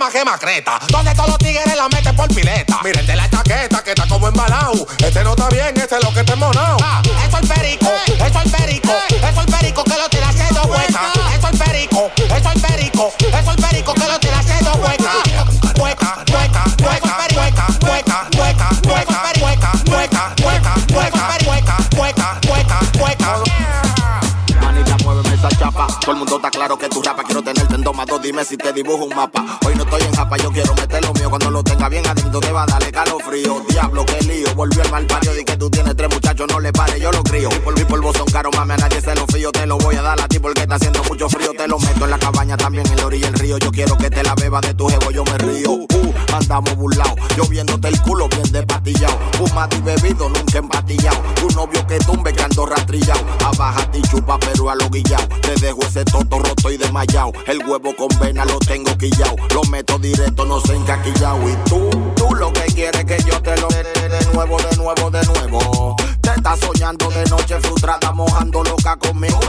barrio 0.05 0.11
que 0.11 0.11
se 0.11 0.25
llama 0.25 0.37
Gema 0.37 0.37
Creta, 0.37 0.79
donde 0.89 1.13
todos 1.15 1.29
los 1.29 1.37
tigres 1.37 1.75
la 1.75 1.89
meten 1.89 2.15
por 2.15 2.27
pileta. 2.27 2.79
Miren 2.83 3.05
de 3.05 3.15
la 3.15 3.29
chaqueta 3.29 3.83
que 3.83 3.91
está 3.91 4.07
como 4.07 4.27
embalado. 4.27 4.87
Este 4.99 5.23
no 5.23 5.31
está 5.31 5.49
bien, 5.49 5.75
este 5.75 5.95
es 5.95 6.03
lo 6.03 6.13
que 6.13 6.23
te 6.23 6.35
monao. 6.35 6.77
Eso 7.27 7.37
el 7.37 7.47
perico, 7.47 7.89
Domado. 27.85 28.17
Dime 28.17 28.43
si 28.43 28.57
te 28.57 28.73
dibujo 28.73 29.05
un 29.05 29.15
mapa. 29.15 29.59
Hoy 29.63 29.75
no 29.75 29.83
estoy 29.83 30.01
en 30.01 30.11
japa, 30.13 30.37
yo 30.37 30.51
quiero 30.51 30.73
meter 30.73 31.05
lo 31.05 31.13
mío. 31.13 31.29
Cuando 31.29 31.51
lo 31.51 31.63
tenga 31.63 31.87
bien 31.87 32.05
adentro 32.07 32.39
te 32.39 32.51
va 32.51 32.63
a 32.63 32.65
darle 32.65 32.91
calofrío. 32.91 33.63
Diablo, 33.69 34.03
qué 34.07 34.19
lío. 34.25 34.55
Volvió 34.55 34.81
el 34.81 34.91
mal 34.91 35.05
pario. 35.05 35.31
Que 35.45 35.55
tú 35.55 35.69
tienes 35.69 35.95
tres 35.95 36.09
muchachos, 36.11 36.47
no 36.49 36.59
le 36.59 36.73
pare, 36.73 36.99
yo 36.99 37.11
lo 37.11 37.21
crío. 37.21 37.49
Y 37.51 37.59
por 37.59 37.77
mi 37.77 37.85
polvo 37.85 38.11
son 38.11 38.25
caros, 38.25 38.55
mami, 38.57 38.73
a 38.73 38.77
nadie 38.77 38.99
se 39.01 39.13
lo 39.13 39.27
fío. 39.27 39.51
Te 39.51 39.67
lo 39.67 39.77
voy 39.77 39.95
a 39.95 40.01
dar 40.01 40.19
a 40.19 40.27
ti 40.27 40.39
porque 40.39 40.61
está 40.61 40.75
haciendo 40.75 41.03
mucho 41.03 41.29
frío. 41.29 41.51
Te 41.55 41.67
lo 41.67 41.77
meto 41.77 42.05
en 42.05 42.09
la 42.09 42.17
cabaña 42.17 42.57
también 42.57 42.87
en 42.87 42.95
la 42.95 43.05
orilla 43.05 43.27
del 43.29 43.39
río. 43.39 43.57
Yo 43.59 43.71
quiero 43.71 43.95
que 43.97 44.09
te 44.09 44.23
la 44.23 44.33
beba 44.33 44.59
de 44.61 44.73
tu 44.73 44.87
jevo, 44.87 45.11
yo 45.11 45.23
me 45.23 45.37
río. 45.37 45.71
Uh, 45.71 46.13
andamos 46.33 46.75
burlados. 46.75 47.15
Yo 47.37 47.45
viéndote 47.45 47.87
el 47.89 48.01
culo 48.01 48.27
bien 48.29 48.51
despatillado. 48.51 48.84
Fumado 49.37 49.75
y 49.77 49.81
bebido, 49.81 50.29
nunca 50.29 50.59
empatillado. 50.59 51.21
Tu 51.35 51.49
novio 51.49 51.85
que 51.87 51.97
tumbe 51.99 52.31
que 52.31 52.43
ando 52.43 52.65
rastrillado. 52.65 53.21
Abájate 53.43 53.99
y 53.99 54.01
chupa, 54.03 54.39
pero 54.39 54.69
a 54.69 54.75
lo 54.75 54.89
guillao. 54.89 55.27
Te 55.41 55.55
dejo 55.55 55.81
ese 55.81 56.05
toto 56.05 56.39
roto 56.39 56.71
y 56.71 56.77
desmayado. 56.77 57.33
El 57.47 57.59
huevo 57.67 57.93
con 57.95 58.07
vena 58.19 58.45
lo 58.45 58.57
tengo 58.59 58.97
quillao. 58.97 59.35
Lo 59.53 59.63
meto 59.63 59.99
directo, 59.99 60.45
no 60.45 60.61
sé 60.61 60.75
encaquillao. 60.75 61.49
Y 61.49 61.55
tú, 61.69 61.89
tú 62.15 62.33
lo 62.35 62.53
que 62.53 62.65
quieres 62.73 63.03
que 63.03 63.17
yo 63.23 63.41
te 63.41 63.59
lo 63.59 63.67
dé 63.67 63.83
de 63.83 64.25
nuevo, 64.33 64.57
de 64.57 64.77
nuevo, 64.77 65.11
de 65.11 65.25
nuevo. 65.25 65.95
Te 66.21 66.29
estás 66.29 66.59
soñando 66.59 67.09
de 67.09 67.25
noche 67.25 67.59
frustrada, 67.59 68.11
mojando 68.13 68.63
loca 68.63 68.95
conmigo. 68.97 69.39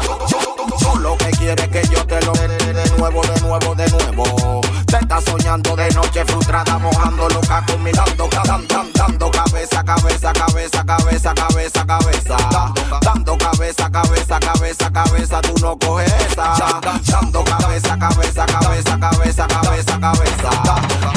Tú 0.80 0.98
lo 0.98 1.16
que 1.16 1.30
quieres 1.30 1.68
que 1.68 1.82
yo 1.88 2.04
te 2.06 2.20
lo 2.26 2.32
dé 2.32 2.48
de 2.48 2.90
nuevo, 2.98 3.22
de 3.22 3.40
nuevo, 3.40 3.74
de 3.74 3.88
nuevo. 3.90 4.60
Te 4.86 4.96
estás 4.98 5.24
soñando 5.24 5.74
de 5.76 5.90
noche 5.90 6.24
frustrada, 6.24 6.78
mojando 6.78 7.28
loca 7.28 7.64
con 7.66 7.82
mi 7.82 7.90
dando, 7.92 8.28
dan, 8.28 8.92
dando 8.94 9.30
cabeza, 9.30 9.82
cabeza, 9.84 10.32
cabeza, 10.32 10.84
cabeza, 10.84 11.34
cabeza, 11.34 11.86
cabeza. 11.86 12.36
Da, 12.50 12.72
dando 13.02 13.36
cabeza, 13.36 13.90
cabeza, 13.90 14.40
cabeza, 14.40 14.90
cabeza, 14.90 15.40
tú 15.42 15.54
no 15.60 15.76
coges 15.78 16.12
esa. 16.30 16.80
Dando 17.10 17.44
cabeza, 17.44 17.98
cabeza, 17.98 18.46
cabeza, 18.46 18.98
cabeza, 18.98 19.48
cabeza, 19.48 20.00
cabeza. 20.00 20.50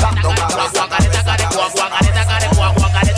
Dando 0.01 0.29
cabeza, 0.29 0.87
cabeza, 0.89 1.37
cabeza, 1.37 1.89
cabeza, 1.89 2.25
cabeza. 2.25 3.08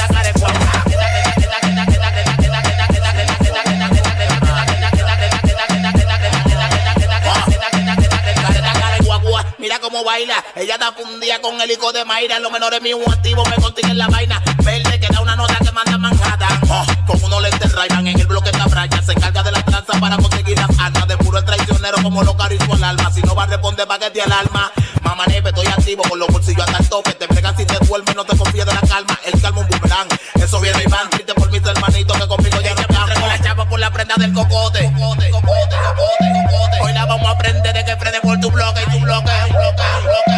como 9.91 10.03
baila. 10.05 10.43
Ella 10.55 10.75
está 10.75 10.93
fundida 10.93 11.41
con 11.41 11.59
el 11.59 11.69
hijo 11.69 11.91
de 11.91 12.05
Mayra. 12.05 12.39
Los 12.39 12.51
menores 12.51 12.81
míos 12.81 12.99
activos 13.07 13.47
me 13.49 13.55
consiguen 13.57 13.97
la 13.97 14.07
vaina. 14.07 14.41
Verde 14.63 14.99
que 14.99 15.07
da 15.07 15.21
una 15.21 15.35
nota 15.35 15.55
que 15.55 15.71
manda 15.71 15.97
manjada. 15.97 16.47
Oh, 16.69 16.85
con 17.05 17.21
unos 17.23 17.41
lentes 17.41 17.71
Rayman 17.73 18.07
en 18.07 18.19
el 18.19 18.27
bloque 18.27 18.51
Cabraya. 18.51 19.01
Se 19.03 19.13
carga 19.15 19.43
de 19.43 19.51
la 19.51 19.63
tranza 19.63 19.99
para 19.99 20.17
conseguir 20.17 20.57
las 20.57 20.79
armas. 20.79 21.07
De 21.07 21.17
puro 21.17 21.37
el 21.39 21.45
traicionero 21.45 21.97
como 22.01 22.23
lo 22.23 22.37
caro 22.37 22.55
y 22.55 22.83
alma. 22.83 23.11
Si 23.11 23.21
no 23.21 23.35
va 23.35 23.43
a 23.43 23.47
responder, 23.47 23.85
pa' 23.85 23.99
que 23.99 24.09
te 24.11 24.21
alarma. 24.21 24.71
Mamá 25.03 25.25
neve, 25.25 25.49
estoy 25.49 25.67
activo 25.67 26.03
con 26.03 26.19
los 26.19 26.29
bolsillos 26.29 26.65
hasta 26.65 26.77
el 26.77 26.89
tope. 26.89 27.13
Te 27.13 27.27
pegas 27.27 27.55
si 27.57 27.65
te 27.65 27.85
duermes, 27.85 28.15
no 28.15 28.23
te 28.23 28.37
confíes 28.37 28.65
de 28.65 28.73
la 28.73 28.81
calma. 28.81 29.19
El 29.25 29.41
calma 29.41 29.59
un 29.59 29.67
boomerang. 29.67 30.07
Eso 30.35 30.59
viene 30.61 30.83
y 30.83 30.89
van. 30.89 31.09
Triste 31.09 31.33
por 31.33 31.51
mis 31.51 31.65
hermanitos 31.65 32.17
que 32.17 32.27
conmigo 32.27 32.61
ya 32.61 32.75
no 32.75 32.81
están. 32.81 33.13
con 33.13 33.27
la 33.27 33.41
chapa 33.41 33.67
por 33.67 33.79
la 33.79 33.91
prenda 33.91 34.15
del 34.15 34.31
cocote. 34.31 34.85
Cocote, 34.85 35.29
cocote, 35.31 35.75
cocote, 35.83 36.27
cocote. 36.49 36.77
Hoy 36.81 36.93
la 36.93 37.05
vamos 37.05 37.27
a 37.27 37.31
aprender 37.31 37.73
de 37.73 37.83
que 37.83 37.95
frene 37.97 38.21
por 38.21 38.39
bloque, 39.23 39.49
bloque, 39.51 40.03
bloque. 40.03 40.30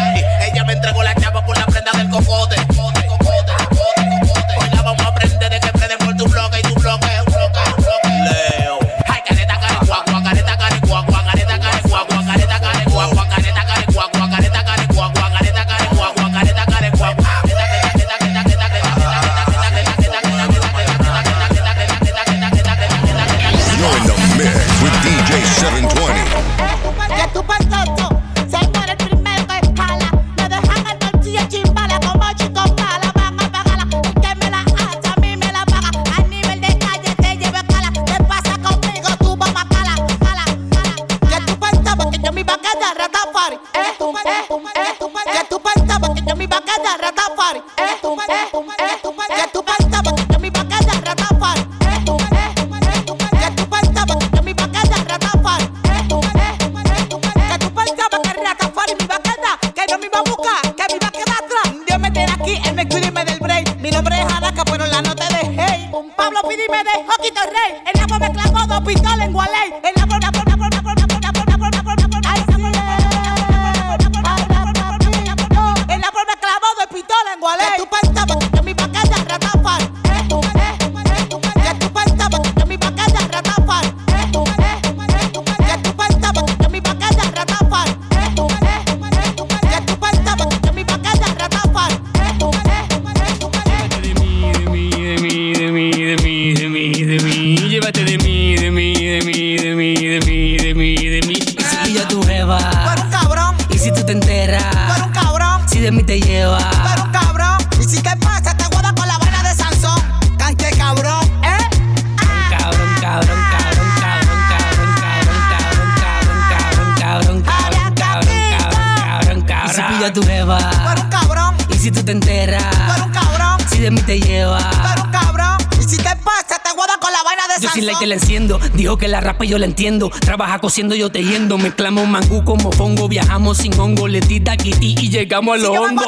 la 129.58 129.66
entiendo. 129.66 130.10
Trabaja 130.20 130.58
cosiendo, 130.58 130.94
yo 130.94 131.10
tejiendo. 131.10 131.58
Mezclamos 131.58 132.08
mangú 132.08 132.44
como 132.44 132.70
pongo, 132.70 133.08
viajamos 133.08 133.58
sin 133.58 133.78
hongo. 133.78 134.08
Le 134.08 134.20
di 134.20 134.40
kitty 134.40 134.96
y 135.00 135.10
llegamos 135.10 135.54
a 135.54 135.58
los 135.58 135.76
hongos. 135.76 136.06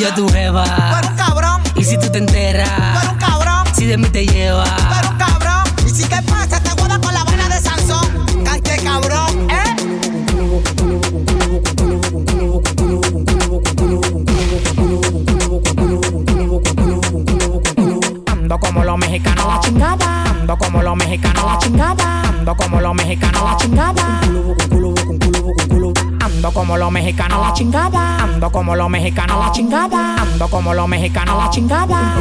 yo 0.00 0.14
tu. 0.14 0.26
Como 28.52 28.74
los 28.74 28.90
mexicanos. 28.90 29.38
La 29.38 29.52
chingada. 29.52 30.16
Ando 30.16 30.48
como 30.48 30.74
los 30.74 30.88
mexicanos. 30.88 31.36
La 31.36 31.50
chingada. 31.50 32.16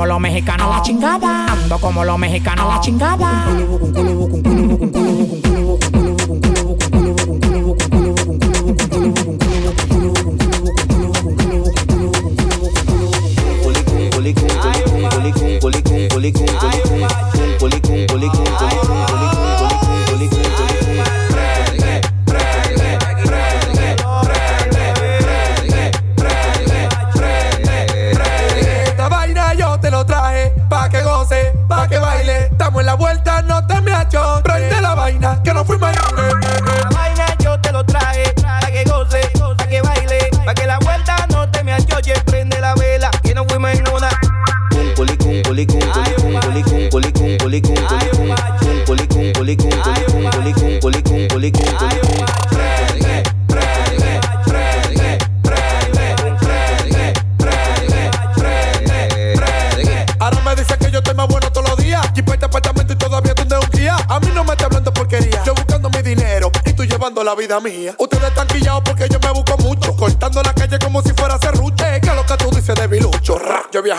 Como 0.00 0.06
los 0.06 0.20
mexicanos 0.20 0.70
la 0.70 0.80
chingada. 0.80 1.44
Ando 1.52 1.78
como 1.78 2.04
los 2.06 2.18
mexicanos 2.18 2.66
la 2.66 2.80
chingada. 2.80 3.44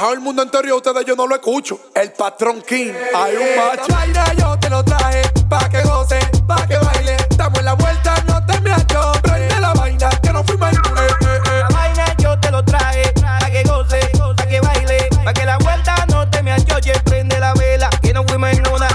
Viajado 0.02 0.14
el 0.14 0.20
mundo 0.20 0.42
entero 0.42 0.68
y 0.68 0.72
a 0.72 0.76
ustedes 0.76 1.06
yo 1.06 1.16
no 1.16 1.28
lo 1.28 1.36
escucho. 1.36 1.80
El 1.94 2.12
patrón 2.14 2.64
King. 2.68 2.92
Hay 3.14 3.36
un 3.36 3.56
macho. 3.56 3.82
Esta 3.82 3.96
vaina 3.96 4.34
yo 4.34 4.58
te 4.60 4.70
lo 4.70 4.84
traje. 4.84 5.22
Pa' 5.48 5.70
que 5.70 5.82
goce, 5.84 6.20
pa' 6.48 6.68
que 6.68 6.78
baile. 6.78 7.18
Estamos 7.30 7.60
en 7.60 7.66
la 7.66 7.74
vuelta, 7.74 8.16
no 8.28 8.44
te 8.46 8.60
me 8.62 8.72
achos. 8.72 9.22
Prende 9.22 9.60
la 9.60 9.74
vaina, 9.74 10.10
que 10.24 10.34
no 10.34 10.44
fuimos 10.44 10.70
en 10.70 10.76
eh, 10.76 11.08
eh, 11.08 11.40
eh. 11.46 11.60
La 11.60 11.68
vaina 11.70 12.06
yo 12.18 12.40
te 12.40 12.50
lo 12.50 12.64
traje, 12.64 13.14
para 13.22 13.52
que 13.52 13.64
goce, 13.64 14.00
para 14.18 14.50
que 14.50 14.60
baile, 14.60 15.10
para 15.24 15.34
que 15.34 15.46
la 15.46 15.58
vuelta 15.60 15.96
no 16.10 16.28
te 16.30 16.42
me 16.42 16.52
achoche, 16.52 16.94
prende 17.06 17.40
la 17.40 17.54
vela, 17.54 17.90
que 18.02 18.14
no 18.14 18.24
fuimos 18.24 18.54
en 18.54 18.68
una. 18.74 18.88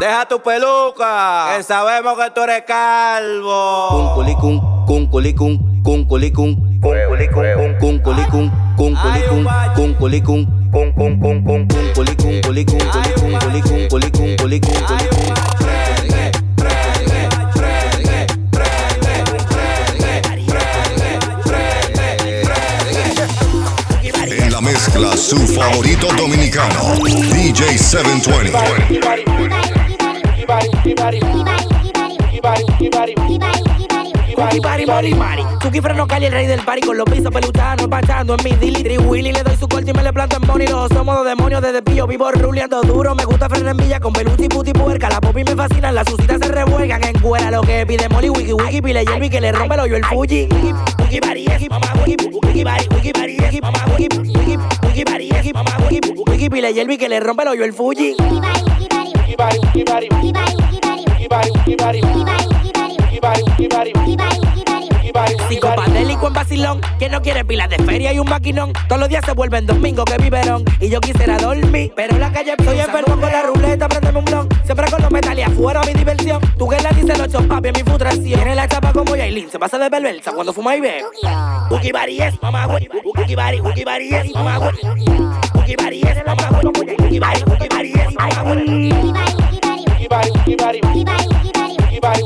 Deja 0.00 0.26
tu 0.26 0.42
peluca, 0.42 1.54
que 1.56 1.62
sabemos 1.62 2.18
que 2.18 2.30
tú 2.30 2.42
eres 2.42 2.62
calvo 2.62 4.14
culicum, 10.00 10.46
con 10.70 10.92
con 10.94 11.20
con 11.20 11.44
con 11.44 11.68
con 11.68 11.92
culicum, 11.94 12.40
culicum, 12.40 12.78
culicum, 12.78 13.38
culicum, 13.38 13.88
culicum, 13.88 14.36
culicum, 14.36 14.74
culicum. 14.86 15.34
En 24.26 24.50
la 24.50 24.60
mezcla 24.62 25.14
su 25.18 25.36
favorito 25.36 26.08
dominicano, 26.16 26.94
DJ 27.04 27.76
720. 27.76 28.48
Everybody, 28.48 29.22
everybody, 29.28 29.60
everybody, 30.82 31.18
everybody, 31.18 31.18
everybody, 31.20 32.64
everybody, 32.80 33.14
everybody. 33.18 33.69
Cookie 34.40 34.60
Bari, 34.60 34.86
Bari, 34.86 35.14
Mari. 35.14 35.44
Freno 35.82 36.06
el 36.10 36.32
rey 36.32 36.46
del 36.46 36.60
party 36.60 36.80
con 36.80 36.96
los 36.96 37.04
pisos 37.04 37.30
pelutanos, 37.30 37.86
pachando 37.88 38.36
en 38.38 38.44
mi 38.44 38.56
Dilly 38.56 38.96
Willy. 38.96 39.32
Le 39.32 39.42
doy 39.42 39.54
su 39.56 39.68
corte 39.68 39.90
y 39.90 39.92
me 39.92 40.02
le 40.02 40.14
planto 40.14 40.36
en 40.36 40.46
money. 40.46 40.66
Los 40.66 40.88
somos 40.88 41.14
dos 41.14 41.26
demonios 41.26 41.60
desde 41.60 41.82
pillo, 41.82 42.06
vivo 42.06 42.30
ruleando 42.32 42.80
duro. 42.80 43.14
Me 43.14 43.26
gusta 43.26 43.50
frenar 43.50 43.72
en 43.72 43.76
villa 43.76 44.00
con 44.00 44.14
peluti, 44.14 44.48
puti, 44.48 44.72
puerca. 44.72 45.10
La 45.10 45.20
popi 45.20 45.44
me 45.44 45.54
fascina, 45.54 45.92
las 45.92 46.08
sucitas 46.08 46.38
se 46.40 46.48
revuelgan 46.48 47.04
en 47.04 47.20
cuera. 47.20 47.50
Lo 47.50 47.60
que 47.60 47.84
pide 47.84 48.08
Molly, 48.08 48.30
wiki, 48.30 48.54
wiki, 48.54 48.80
pile 48.80 49.04
Yelby, 49.04 49.28
que 49.28 49.42
le 49.42 49.52
rompe 49.52 49.74
el 49.74 49.80
hoyo 49.80 49.96
el 49.96 50.04
Fuji. 50.06 50.48
Wiki 51.00 51.20
Egi, 51.52 51.68
mamá, 51.68 51.92
wiki, 52.06 52.16
wiki 52.42 52.64
Bari, 52.64 52.88
wiki 52.94 53.10
Egi, 53.10 53.60
mamá, 53.60 53.84
wiki, 53.98 54.08
wiki, 54.16 54.36
wiki 54.86 56.48
wiki, 56.48 56.84
wiki, 56.86 56.96
que 56.96 57.08
le 57.10 57.20
rompe 57.20 57.42
el 57.42 57.48
hoyo 57.48 57.64
el 57.64 57.74
Fuji. 57.74 58.16
Psicopathélico 65.48 66.28
en 66.28 66.32
vacilón, 66.32 66.80
que 66.98 67.08
no 67.08 67.20
quiere 67.20 67.44
pilas 67.44 67.68
de 67.68 67.76
feria 67.78 68.12
y 68.12 68.18
un 68.18 68.28
maquinón. 68.28 68.72
Todos 68.88 69.00
los 69.00 69.08
días 69.08 69.24
se 69.24 69.32
vuelven 69.32 69.66
domingo 69.66 70.04
que 70.04 70.16
viverón. 70.16 70.64
Y 70.80 70.88
yo 70.88 71.00
quisiera 71.00 71.36
dormir, 71.38 71.92
pero 71.96 72.14
en 72.14 72.20
la 72.20 72.32
calle 72.32 72.54
estoy 72.56 72.78
enfermo 72.78 73.20
con 73.20 73.32
la 73.32 73.42
ruleta, 73.42 73.88
prendeme 73.88 74.18
un 74.18 74.24
blon. 74.24 74.48
Siempre 74.64 74.90
con 74.90 75.02
los 75.02 75.10
metales 75.10 75.48
afuera 75.48 75.80
mi 75.84 75.92
diversión. 75.92 76.40
Tú 76.56 76.68
que 76.68 76.80
la 76.80 76.90
dices 76.90 77.18
los 77.18 77.46
papi 77.46 77.68
en 77.68 77.74
mi 77.76 77.82
frustración. 77.82 78.24
Tiene 78.24 78.54
la 78.54 78.68
chapa 78.68 78.92
como 78.92 79.16
Yailin, 79.16 79.50
se 79.50 79.58
pasa 79.58 79.78
de 79.78 79.90
perversa 79.90 80.32
cuando 80.32 80.52
fuma 80.52 80.76
y 80.76 80.80
ve. 80.80 81.04
Wookie 81.70 81.92
Bari 81.92 82.22
es, 82.22 82.40
mamá 82.40 82.66
güey. 82.66 82.88
Wookie 83.04 83.34
Bari, 83.34 83.60
Wookie 83.60 83.84
Bari 83.84 84.14
es, 84.14 84.34
mamá 84.34 84.58
güey. 84.58 84.72
Wookie 85.54 85.76
Bari 85.76 86.02
es, 86.02 86.26
mamá 86.26 86.48
güey. 86.50 86.66
Wookie 86.66 87.18
Bari, 87.18 87.42
Wookie 87.44 87.68
Bari 87.68 87.92
es, 87.92 88.14
mamá 88.14 88.42
güey. 88.42 88.90
Cali 92.00 92.22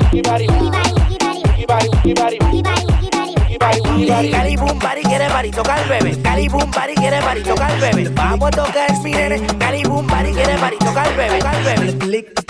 boom 4.57 4.79
bari 4.79 5.03
quiere 5.03 5.29
bari 5.29 5.51
tocar 5.51 5.81
el 5.81 5.89
bebé. 5.89 6.23
Cali 6.23 6.49
boom 6.49 6.71
bari 6.71 6.95
quiere 6.95 7.21
bari 7.21 7.43
tocar 7.43 7.73
el 7.73 7.81
bebé. 7.81 8.09
Vamos 8.11 8.49
a 8.49 8.51
tocar 8.51 8.93
mi 9.03 9.11
nene. 9.11 9.41
Cali 9.59 9.83
boom 9.83 10.07
quiere 10.07 10.57
tocar 10.79 11.09
bebé. 11.17 11.39
Tocar 11.39 11.65
bebé. 11.65 11.93
Flick 12.01 12.35
the 12.35 12.43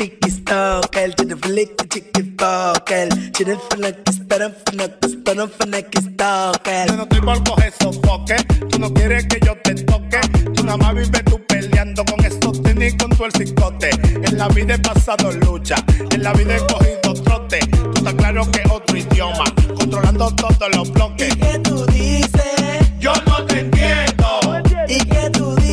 to 1.17 1.25
the 1.25 1.37
flick 1.37 1.77
the 1.79 1.89
chicky. 1.89 2.15
Yo 6.87 6.97
no 6.97 7.03
estoy 7.03 7.21
por 7.21 7.45
coger 7.45 7.73
sofoque. 7.81 8.37
Tú 8.71 8.79
no 8.79 8.93
quieres 8.93 9.27
que 9.27 9.41
yo 9.41 9.57
te 9.63 9.75
toque. 9.75 10.21
Tú 10.55 10.65
nada 10.65 10.77
más 10.77 10.95
vives 10.95 11.25
tú 11.25 11.41
peleando 11.47 12.05
con 12.05 12.25
estos 12.25 12.63
tenis 12.63 12.95
con 12.97 13.11
tu 13.11 13.25
el 13.25 13.33
cicote. 13.33 13.91
En 14.23 14.37
la 14.37 14.49
vida 14.49 14.75
he 14.75 14.79
pasado 14.79 15.33
lucha. 15.33 15.77
En 16.11 16.23
la 16.23 16.33
vida 16.33 16.57
he 16.57 16.61
cogido 16.61 17.04
trote. 17.23 17.59
Tú 17.59 17.93
estás 17.97 18.15
claro 18.15 18.51
que 18.51 18.61
es 18.63 18.71
otro 18.71 18.97
idioma. 18.97 19.45
Controlando 19.79 20.31
todos 20.35 20.77
los 20.77 20.93
bloques. 20.93 21.35
¿Y 21.35 21.39
qué 21.39 21.59
tú 21.61 21.87
dices? 21.87 22.99
Yo 22.99 23.13
no 23.27 23.45
te 23.47 23.61
entiendo. 23.61 24.63
¿Y 24.89 24.99
qué 24.99 25.31
tú 25.31 25.55
dices? 25.57 25.64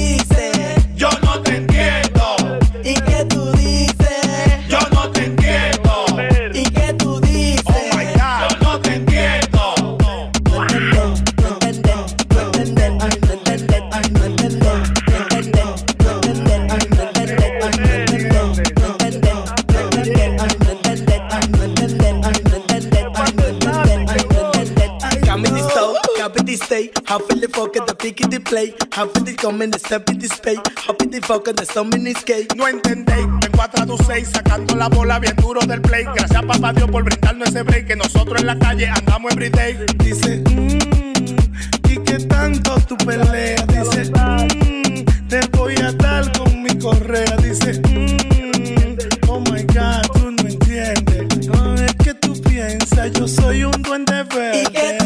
In 28.54 29.24
the 29.24 29.34
come 29.38 29.62
in 29.62 29.72
the 29.72 29.80
step 29.80 30.10
in 30.10 30.20
the 30.20 30.28
spay? 30.28 30.56
How 30.78 30.94
feel 30.94 31.10
the 31.10 31.22
fuck 31.22 31.48
at 31.48 31.56
the 31.56 31.66
stomach 31.66 31.96
in 31.96 32.14
skate? 32.16 32.54
No 32.56 32.68
entendéis, 32.68 33.26
vengo 33.40 33.62
a 33.62 33.70
traducir 33.70 34.26
sacando 34.26 34.76
la 34.76 34.90
bola 34.90 35.20
bien 35.20 35.36
duro 35.38 35.62
del 35.62 35.82
play. 35.82 36.04
Gracias 36.04 36.44
papá 36.44 36.74
Dios 36.74 36.90
por 36.92 37.04
brindarnos 37.04 37.48
ese 37.50 37.64
break 37.64 37.88
que 37.88 37.96
nosotros 37.96 38.42
en 38.42 38.48
la 38.48 38.60
calle 38.60 38.88
andamos 38.88 39.32
everyday. 39.32 39.78
Dice, 40.00 40.44
mmm, 40.50 41.90
¿y 41.90 41.98
qué 42.04 42.20
tanto 42.28 42.76
tú 42.88 42.98
peleas? 42.98 43.66
Dice, 43.68 44.12
mmm, 44.12 45.06
te 45.30 45.40
voy 45.58 45.76
a 45.76 45.94
dar 45.94 46.30
con 46.38 46.62
mi 46.62 46.78
correa. 46.78 47.38
Dice, 47.38 47.80
mmm, 47.80 49.30
oh 49.30 49.40
my 49.40 49.64
God, 49.64 50.02
tú 50.14 50.32
no 50.32 50.50
entiendes. 50.50 51.48
No 51.48 51.76
es 51.76 51.96
que 51.96 52.14
tú 52.16 52.34
piensas, 52.42 53.12
yo 53.14 53.28
soy 53.28 53.64
un 53.64 53.82
duende 53.82 54.24
verde. 54.24 55.01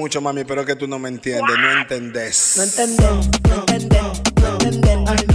mucho, 0.00 0.20
mami, 0.20 0.44
pero 0.44 0.64
que 0.64 0.74
tú 0.74 0.86
no 0.88 0.98
me 0.98 1.08
entiendes, 1.10 1.58
no 1.58 1.80
entendés. 1.80 2.78
No. 4.42 5.29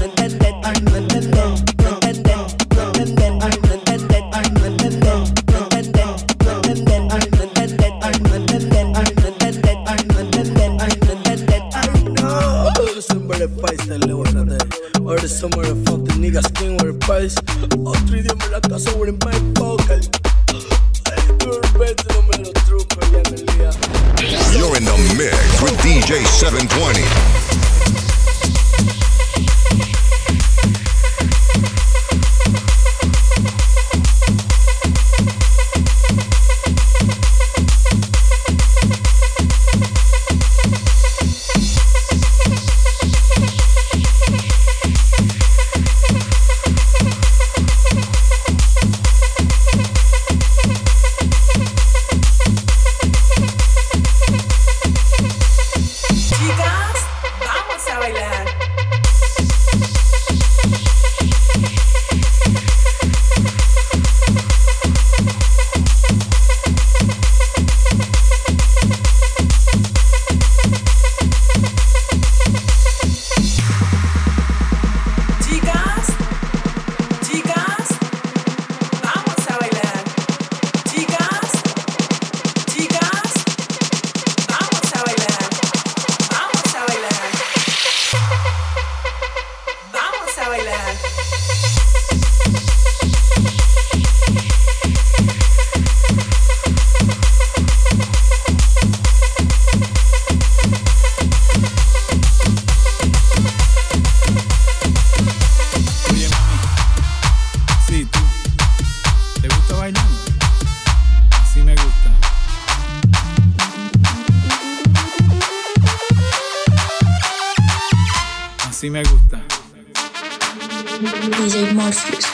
DJ 121.38 121.74
Morpheus. 121.74 122.26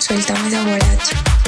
Suéltame 0.00 0.48
esa 0.48 0.64
guaracha. 0.64 1.45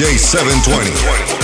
J720. 0.00 1.39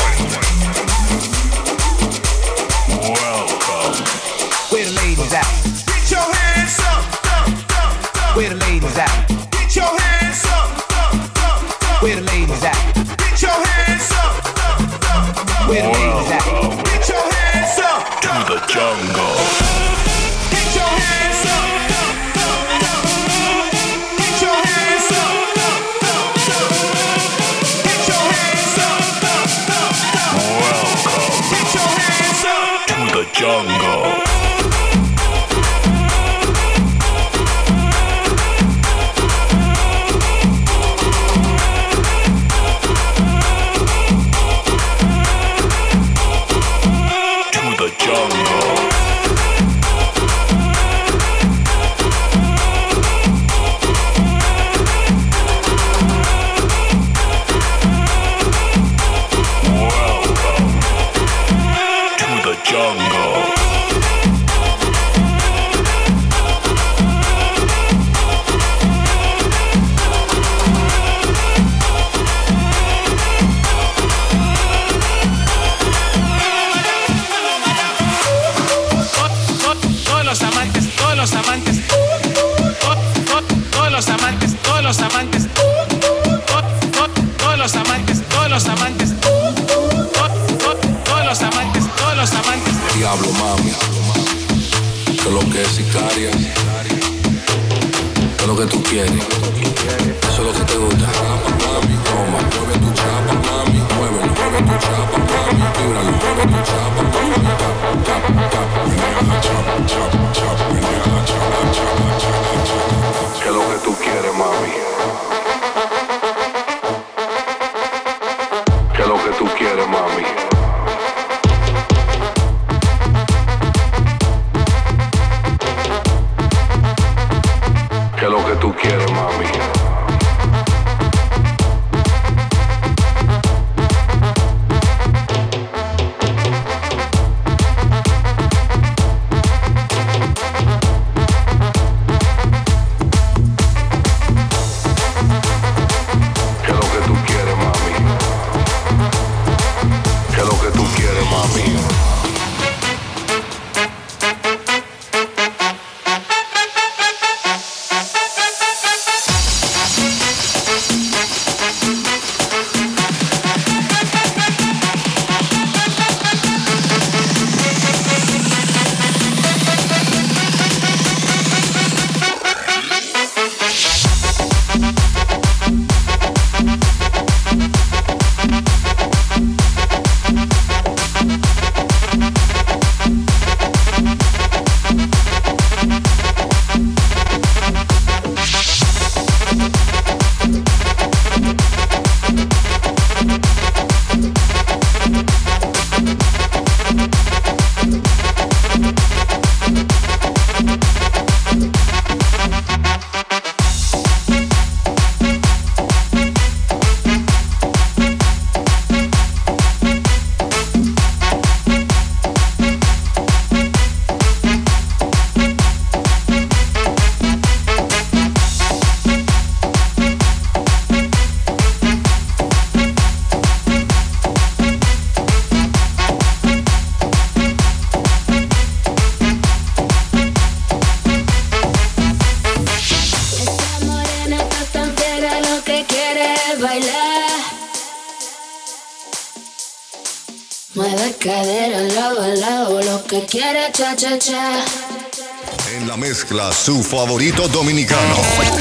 En 245.71 245.87
la 245.87 245.97
mezcla, 245.97 246.53
su 246.53 246.83
favorito 246.83 247.47
dominicano, 247.47 248.17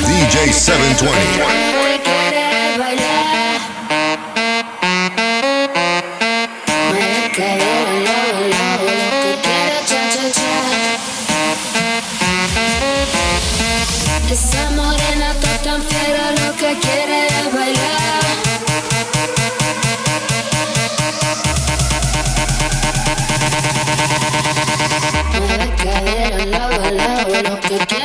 DJ 0.05 0.53
720. 0.53 1.74
lo 27.49 27.60
que 27.60 27.77
quieras. 27.86 28.04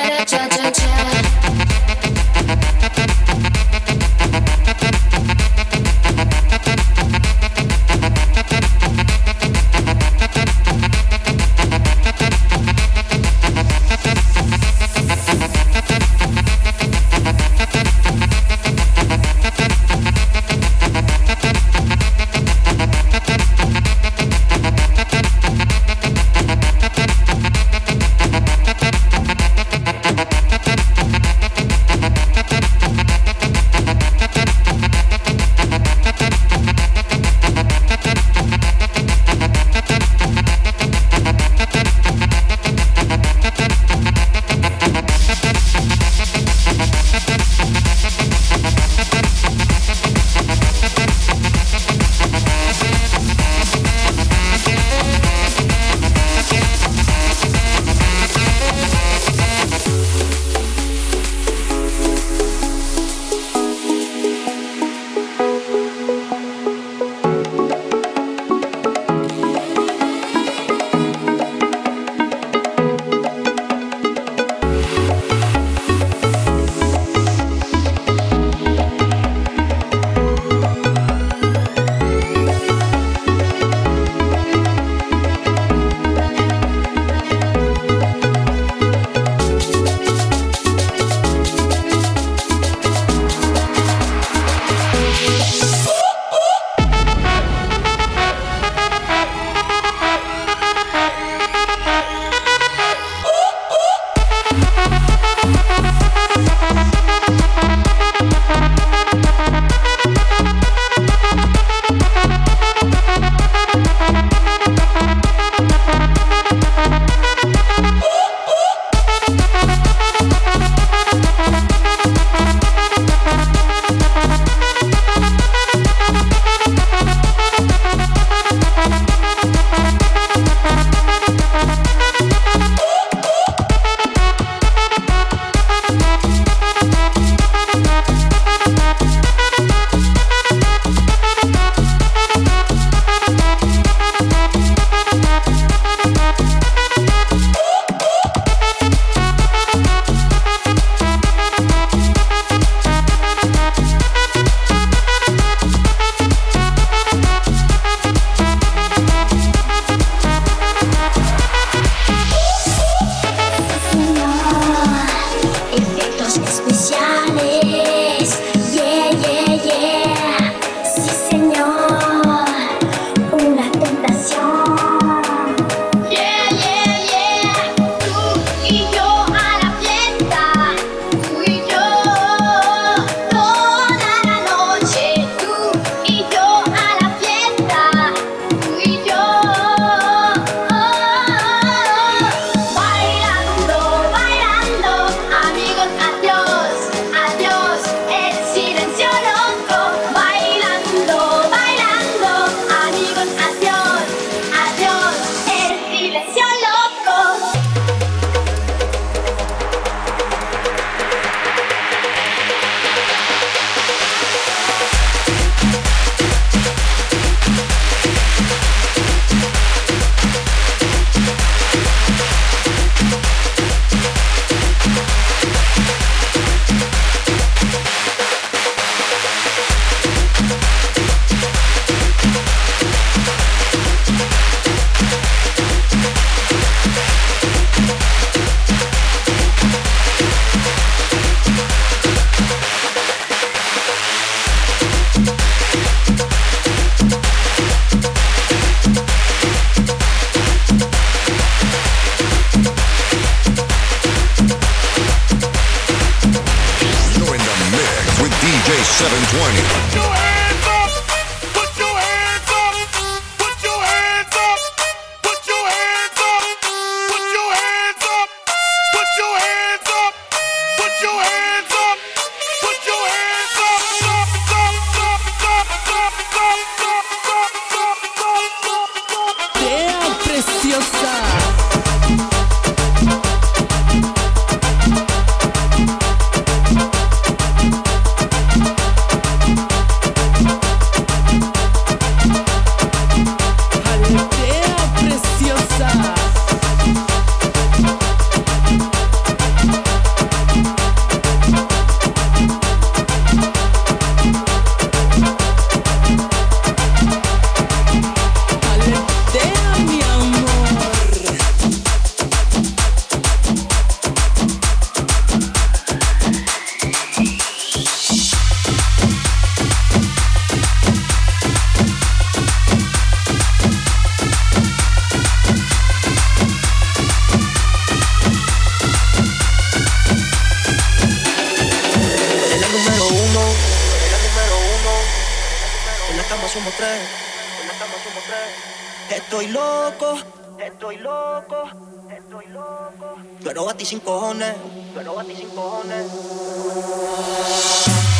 pero 343.43 343.69
a 343.69 343.75
ti 343.75 343.85
sin 343.85 344.01
cojones, 344.01 344.55
pero 344.95 345.19
a 345.19 345.25
ti 345.25 345.35
sin 345.37 345.49
cojones. 345.51 346.07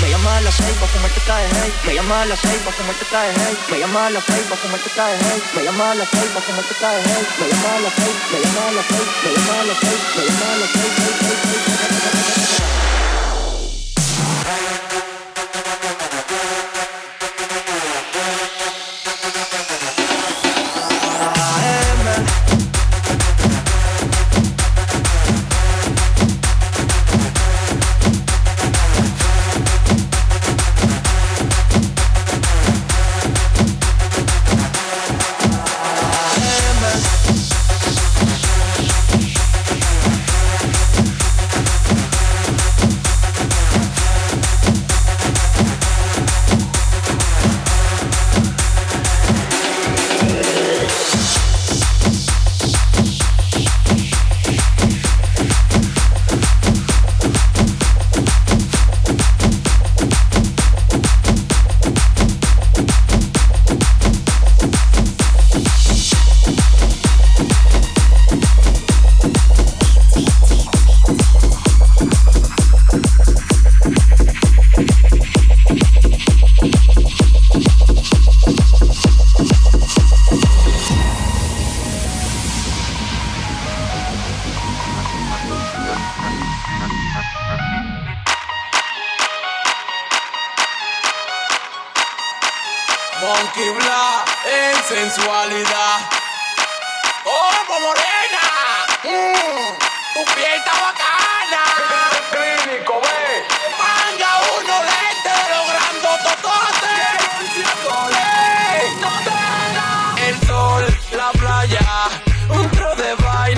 Me 0.01 0.11
llama 0.11 0.37
a 0.37 0.41
las 0.41 0.55
seis 0.55 0.77
pa' 0.81 0.87
fumarte 0.87 1.21
cae, 1.27 1.47
hey. 1.47 1.73
Me 1.87 1.95
llama 1.95 2.23
a 2.23 2.27
las 2.27 2.41
seis 2.41 2.61
pa' 2.65 2.73
fumarte 2.73 3.05
cae, 3.11 3.33
hey. 3.33 3.57
Me 3.71 3.79
llama 3.79 4.07
a 4.07 4.11
las 4.11 4.25
seis 4.25 4.47
pa' 4.49 4.57
fumarte 4.57 4.91
cae, 4.97 5.17
hey. 5.17 5.43
Me 5.55 5.65
llama 5.65 5.91
a 5.91 5.95
las 5.95 6.09
seis 6.09 6.31
pa' 6.35 6.41
fumarte 6.41 6.75
cae, 6.81 7.03
hey. 7.05 7.27
Me 7.39 7.49
llama 7.49 7.71
a 7.77 7.81
las 7.81 7.95
seis, 7.95 8.17
me 8.33 8.39
llama 8.41 8.63
a 8.69 8.73
las 8.73 8.87
seis, 8.91 9.09
me 9.23 9.31
llama 9.35 9.55
a 9.61 9.65
las 9.67 9.79
seis, 9.81 10.01
me 10.17 10.23
llama 10.27 10.47
a 10.53 10.59
las 10.59 10.71
seis. 10.71 12.60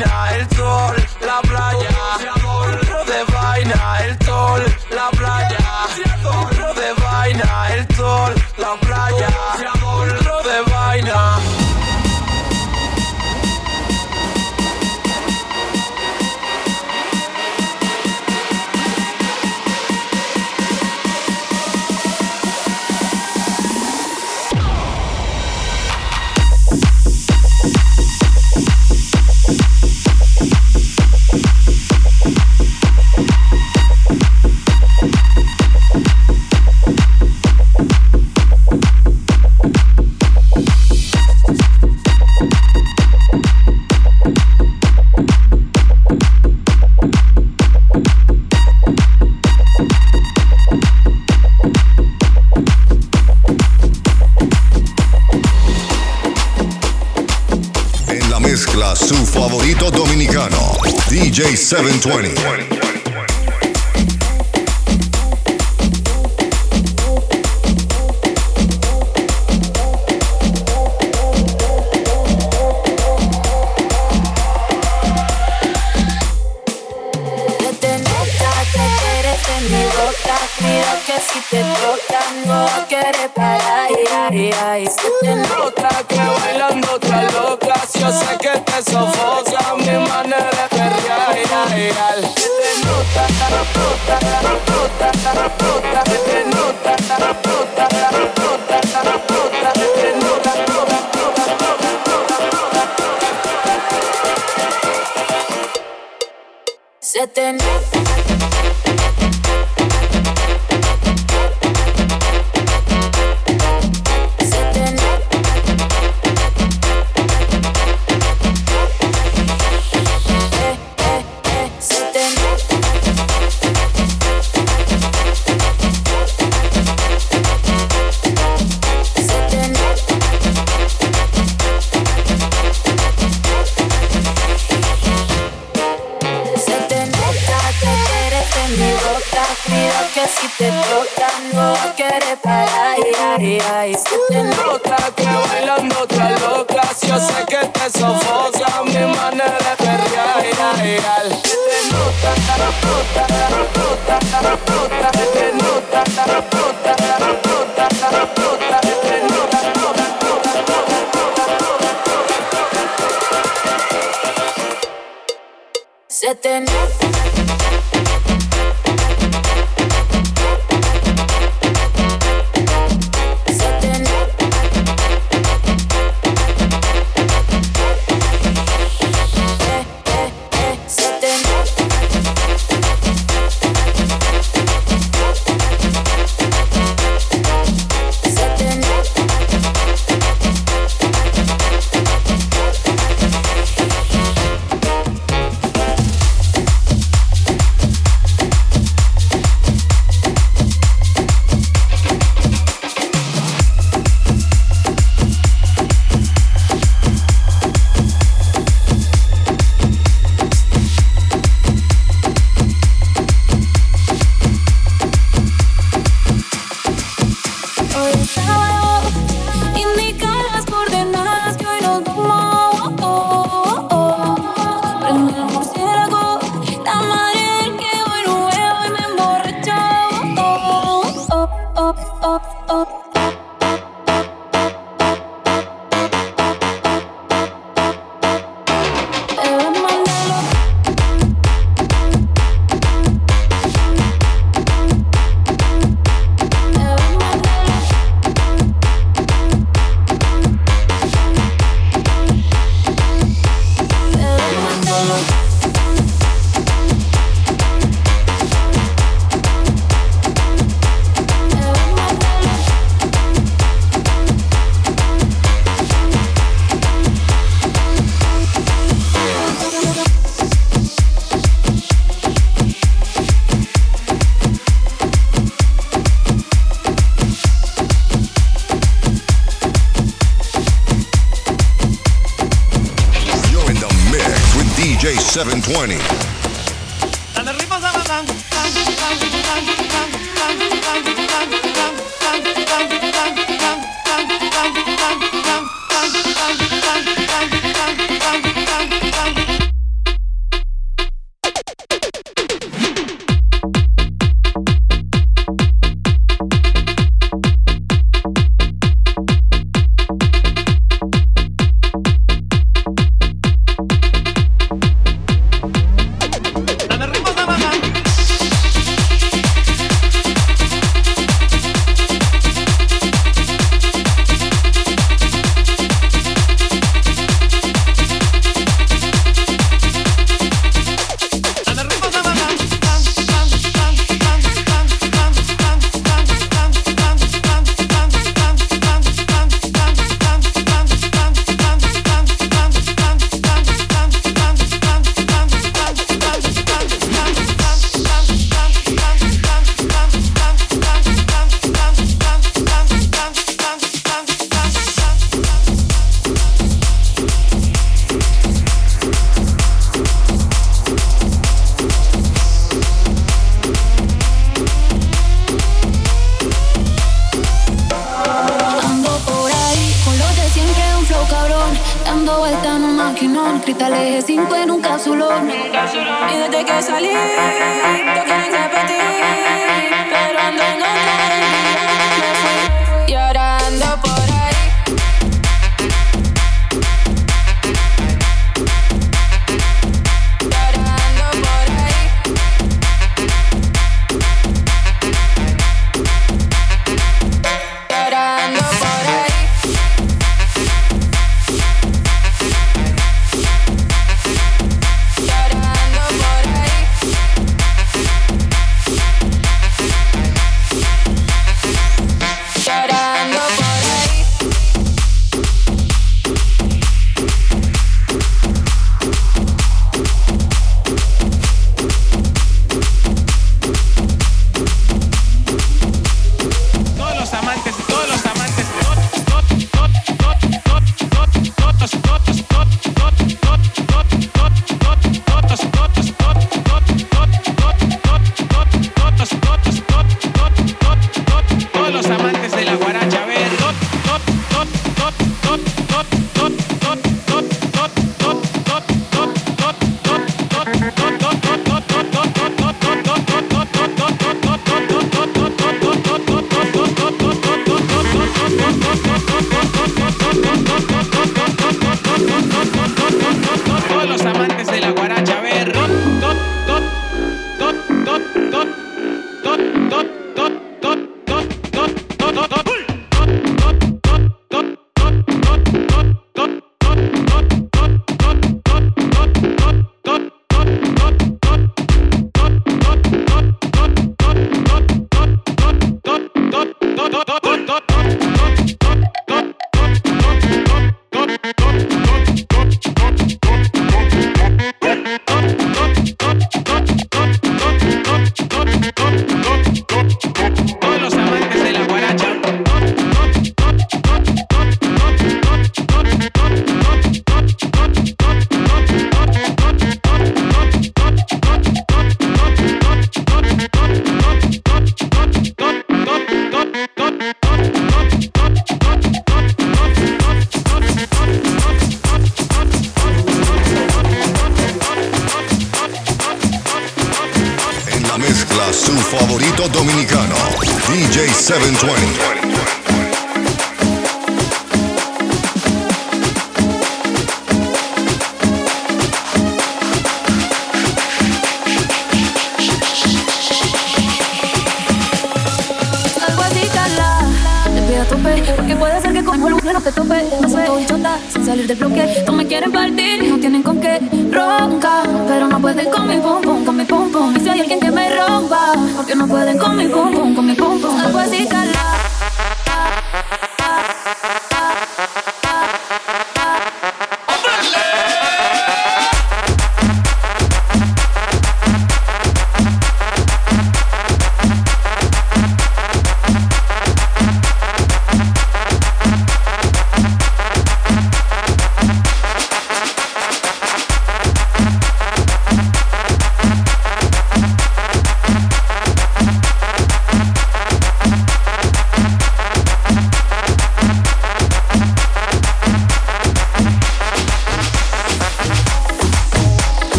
vaina, 0.00 0.36
el 0.36 0.56
sol, 0.56 0.96
la 1.26 1.40
playa. 1.42 1.88
Otro 2.44 3.04
de 3.04 3.32
vaina, 3.32 3.98
el 4.04 4.24
sol, 4.24 4.62
la 4.90 5.10
playa. 5.10 5.19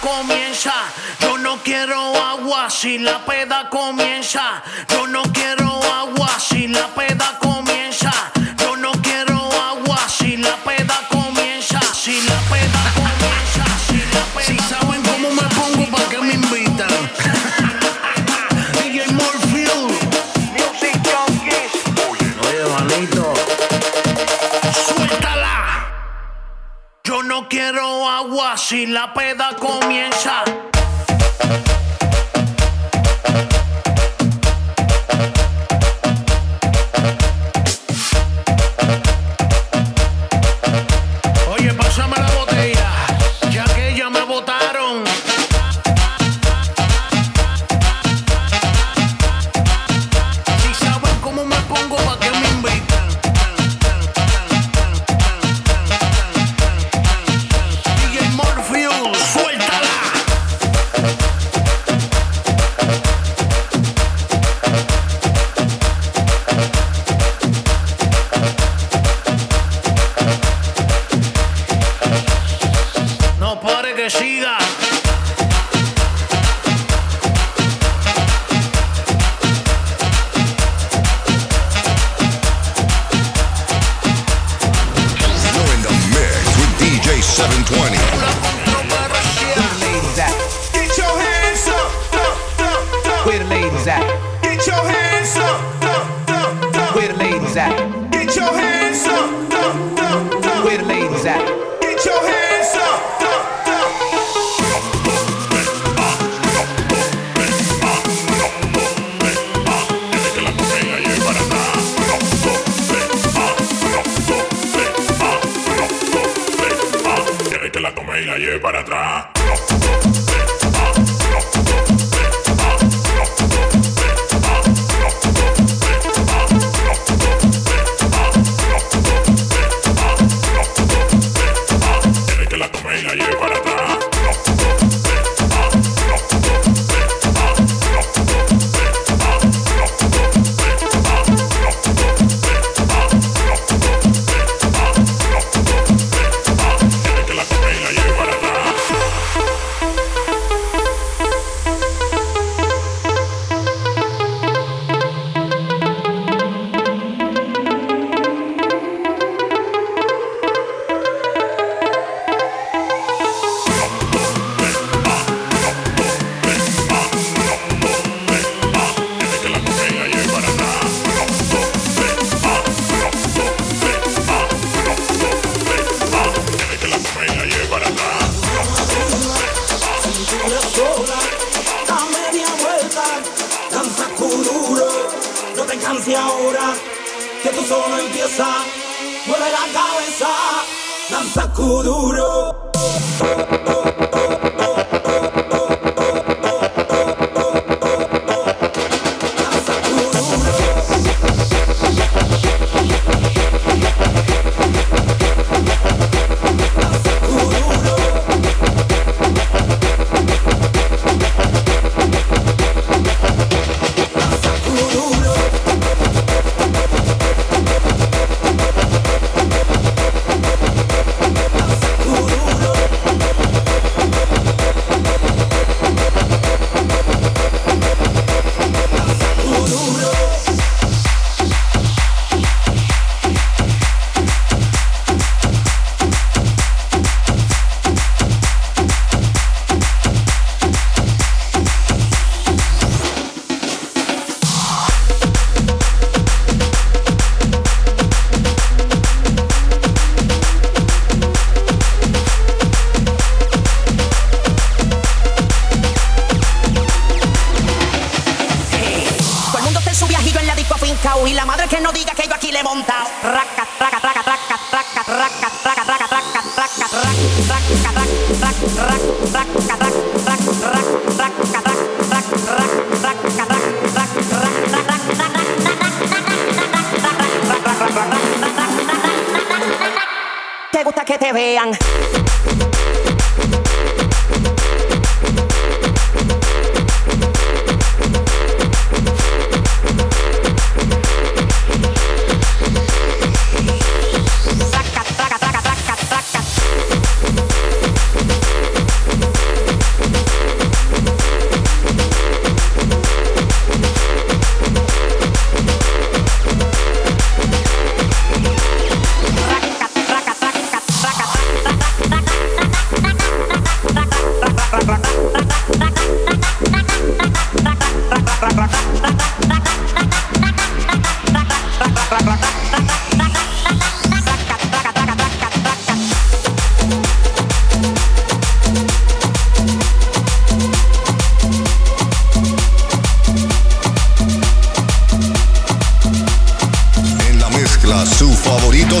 comienza. 0.00 0.74
Yo 1.20 1.38
no 1.38 1.58
quiero 1.62 2.14
agua 2.16 2.70
si 2.70 2.98
la 2.98 3.24
peda 3.24 3.68
comienza. 3.70 4.62
Yo 4.88 5.06
no 5.06 5.22
quiero 5.32 5.82
agua 5.82 6.28
si 6.38 6.68
la 6.68 6.88
peda 6.88 7.38
comienza. 7.38 7.53
Agua 28.34 28.56
la 28.86 29.12
peda 29.12 29.54
comienza. 29.60 30.73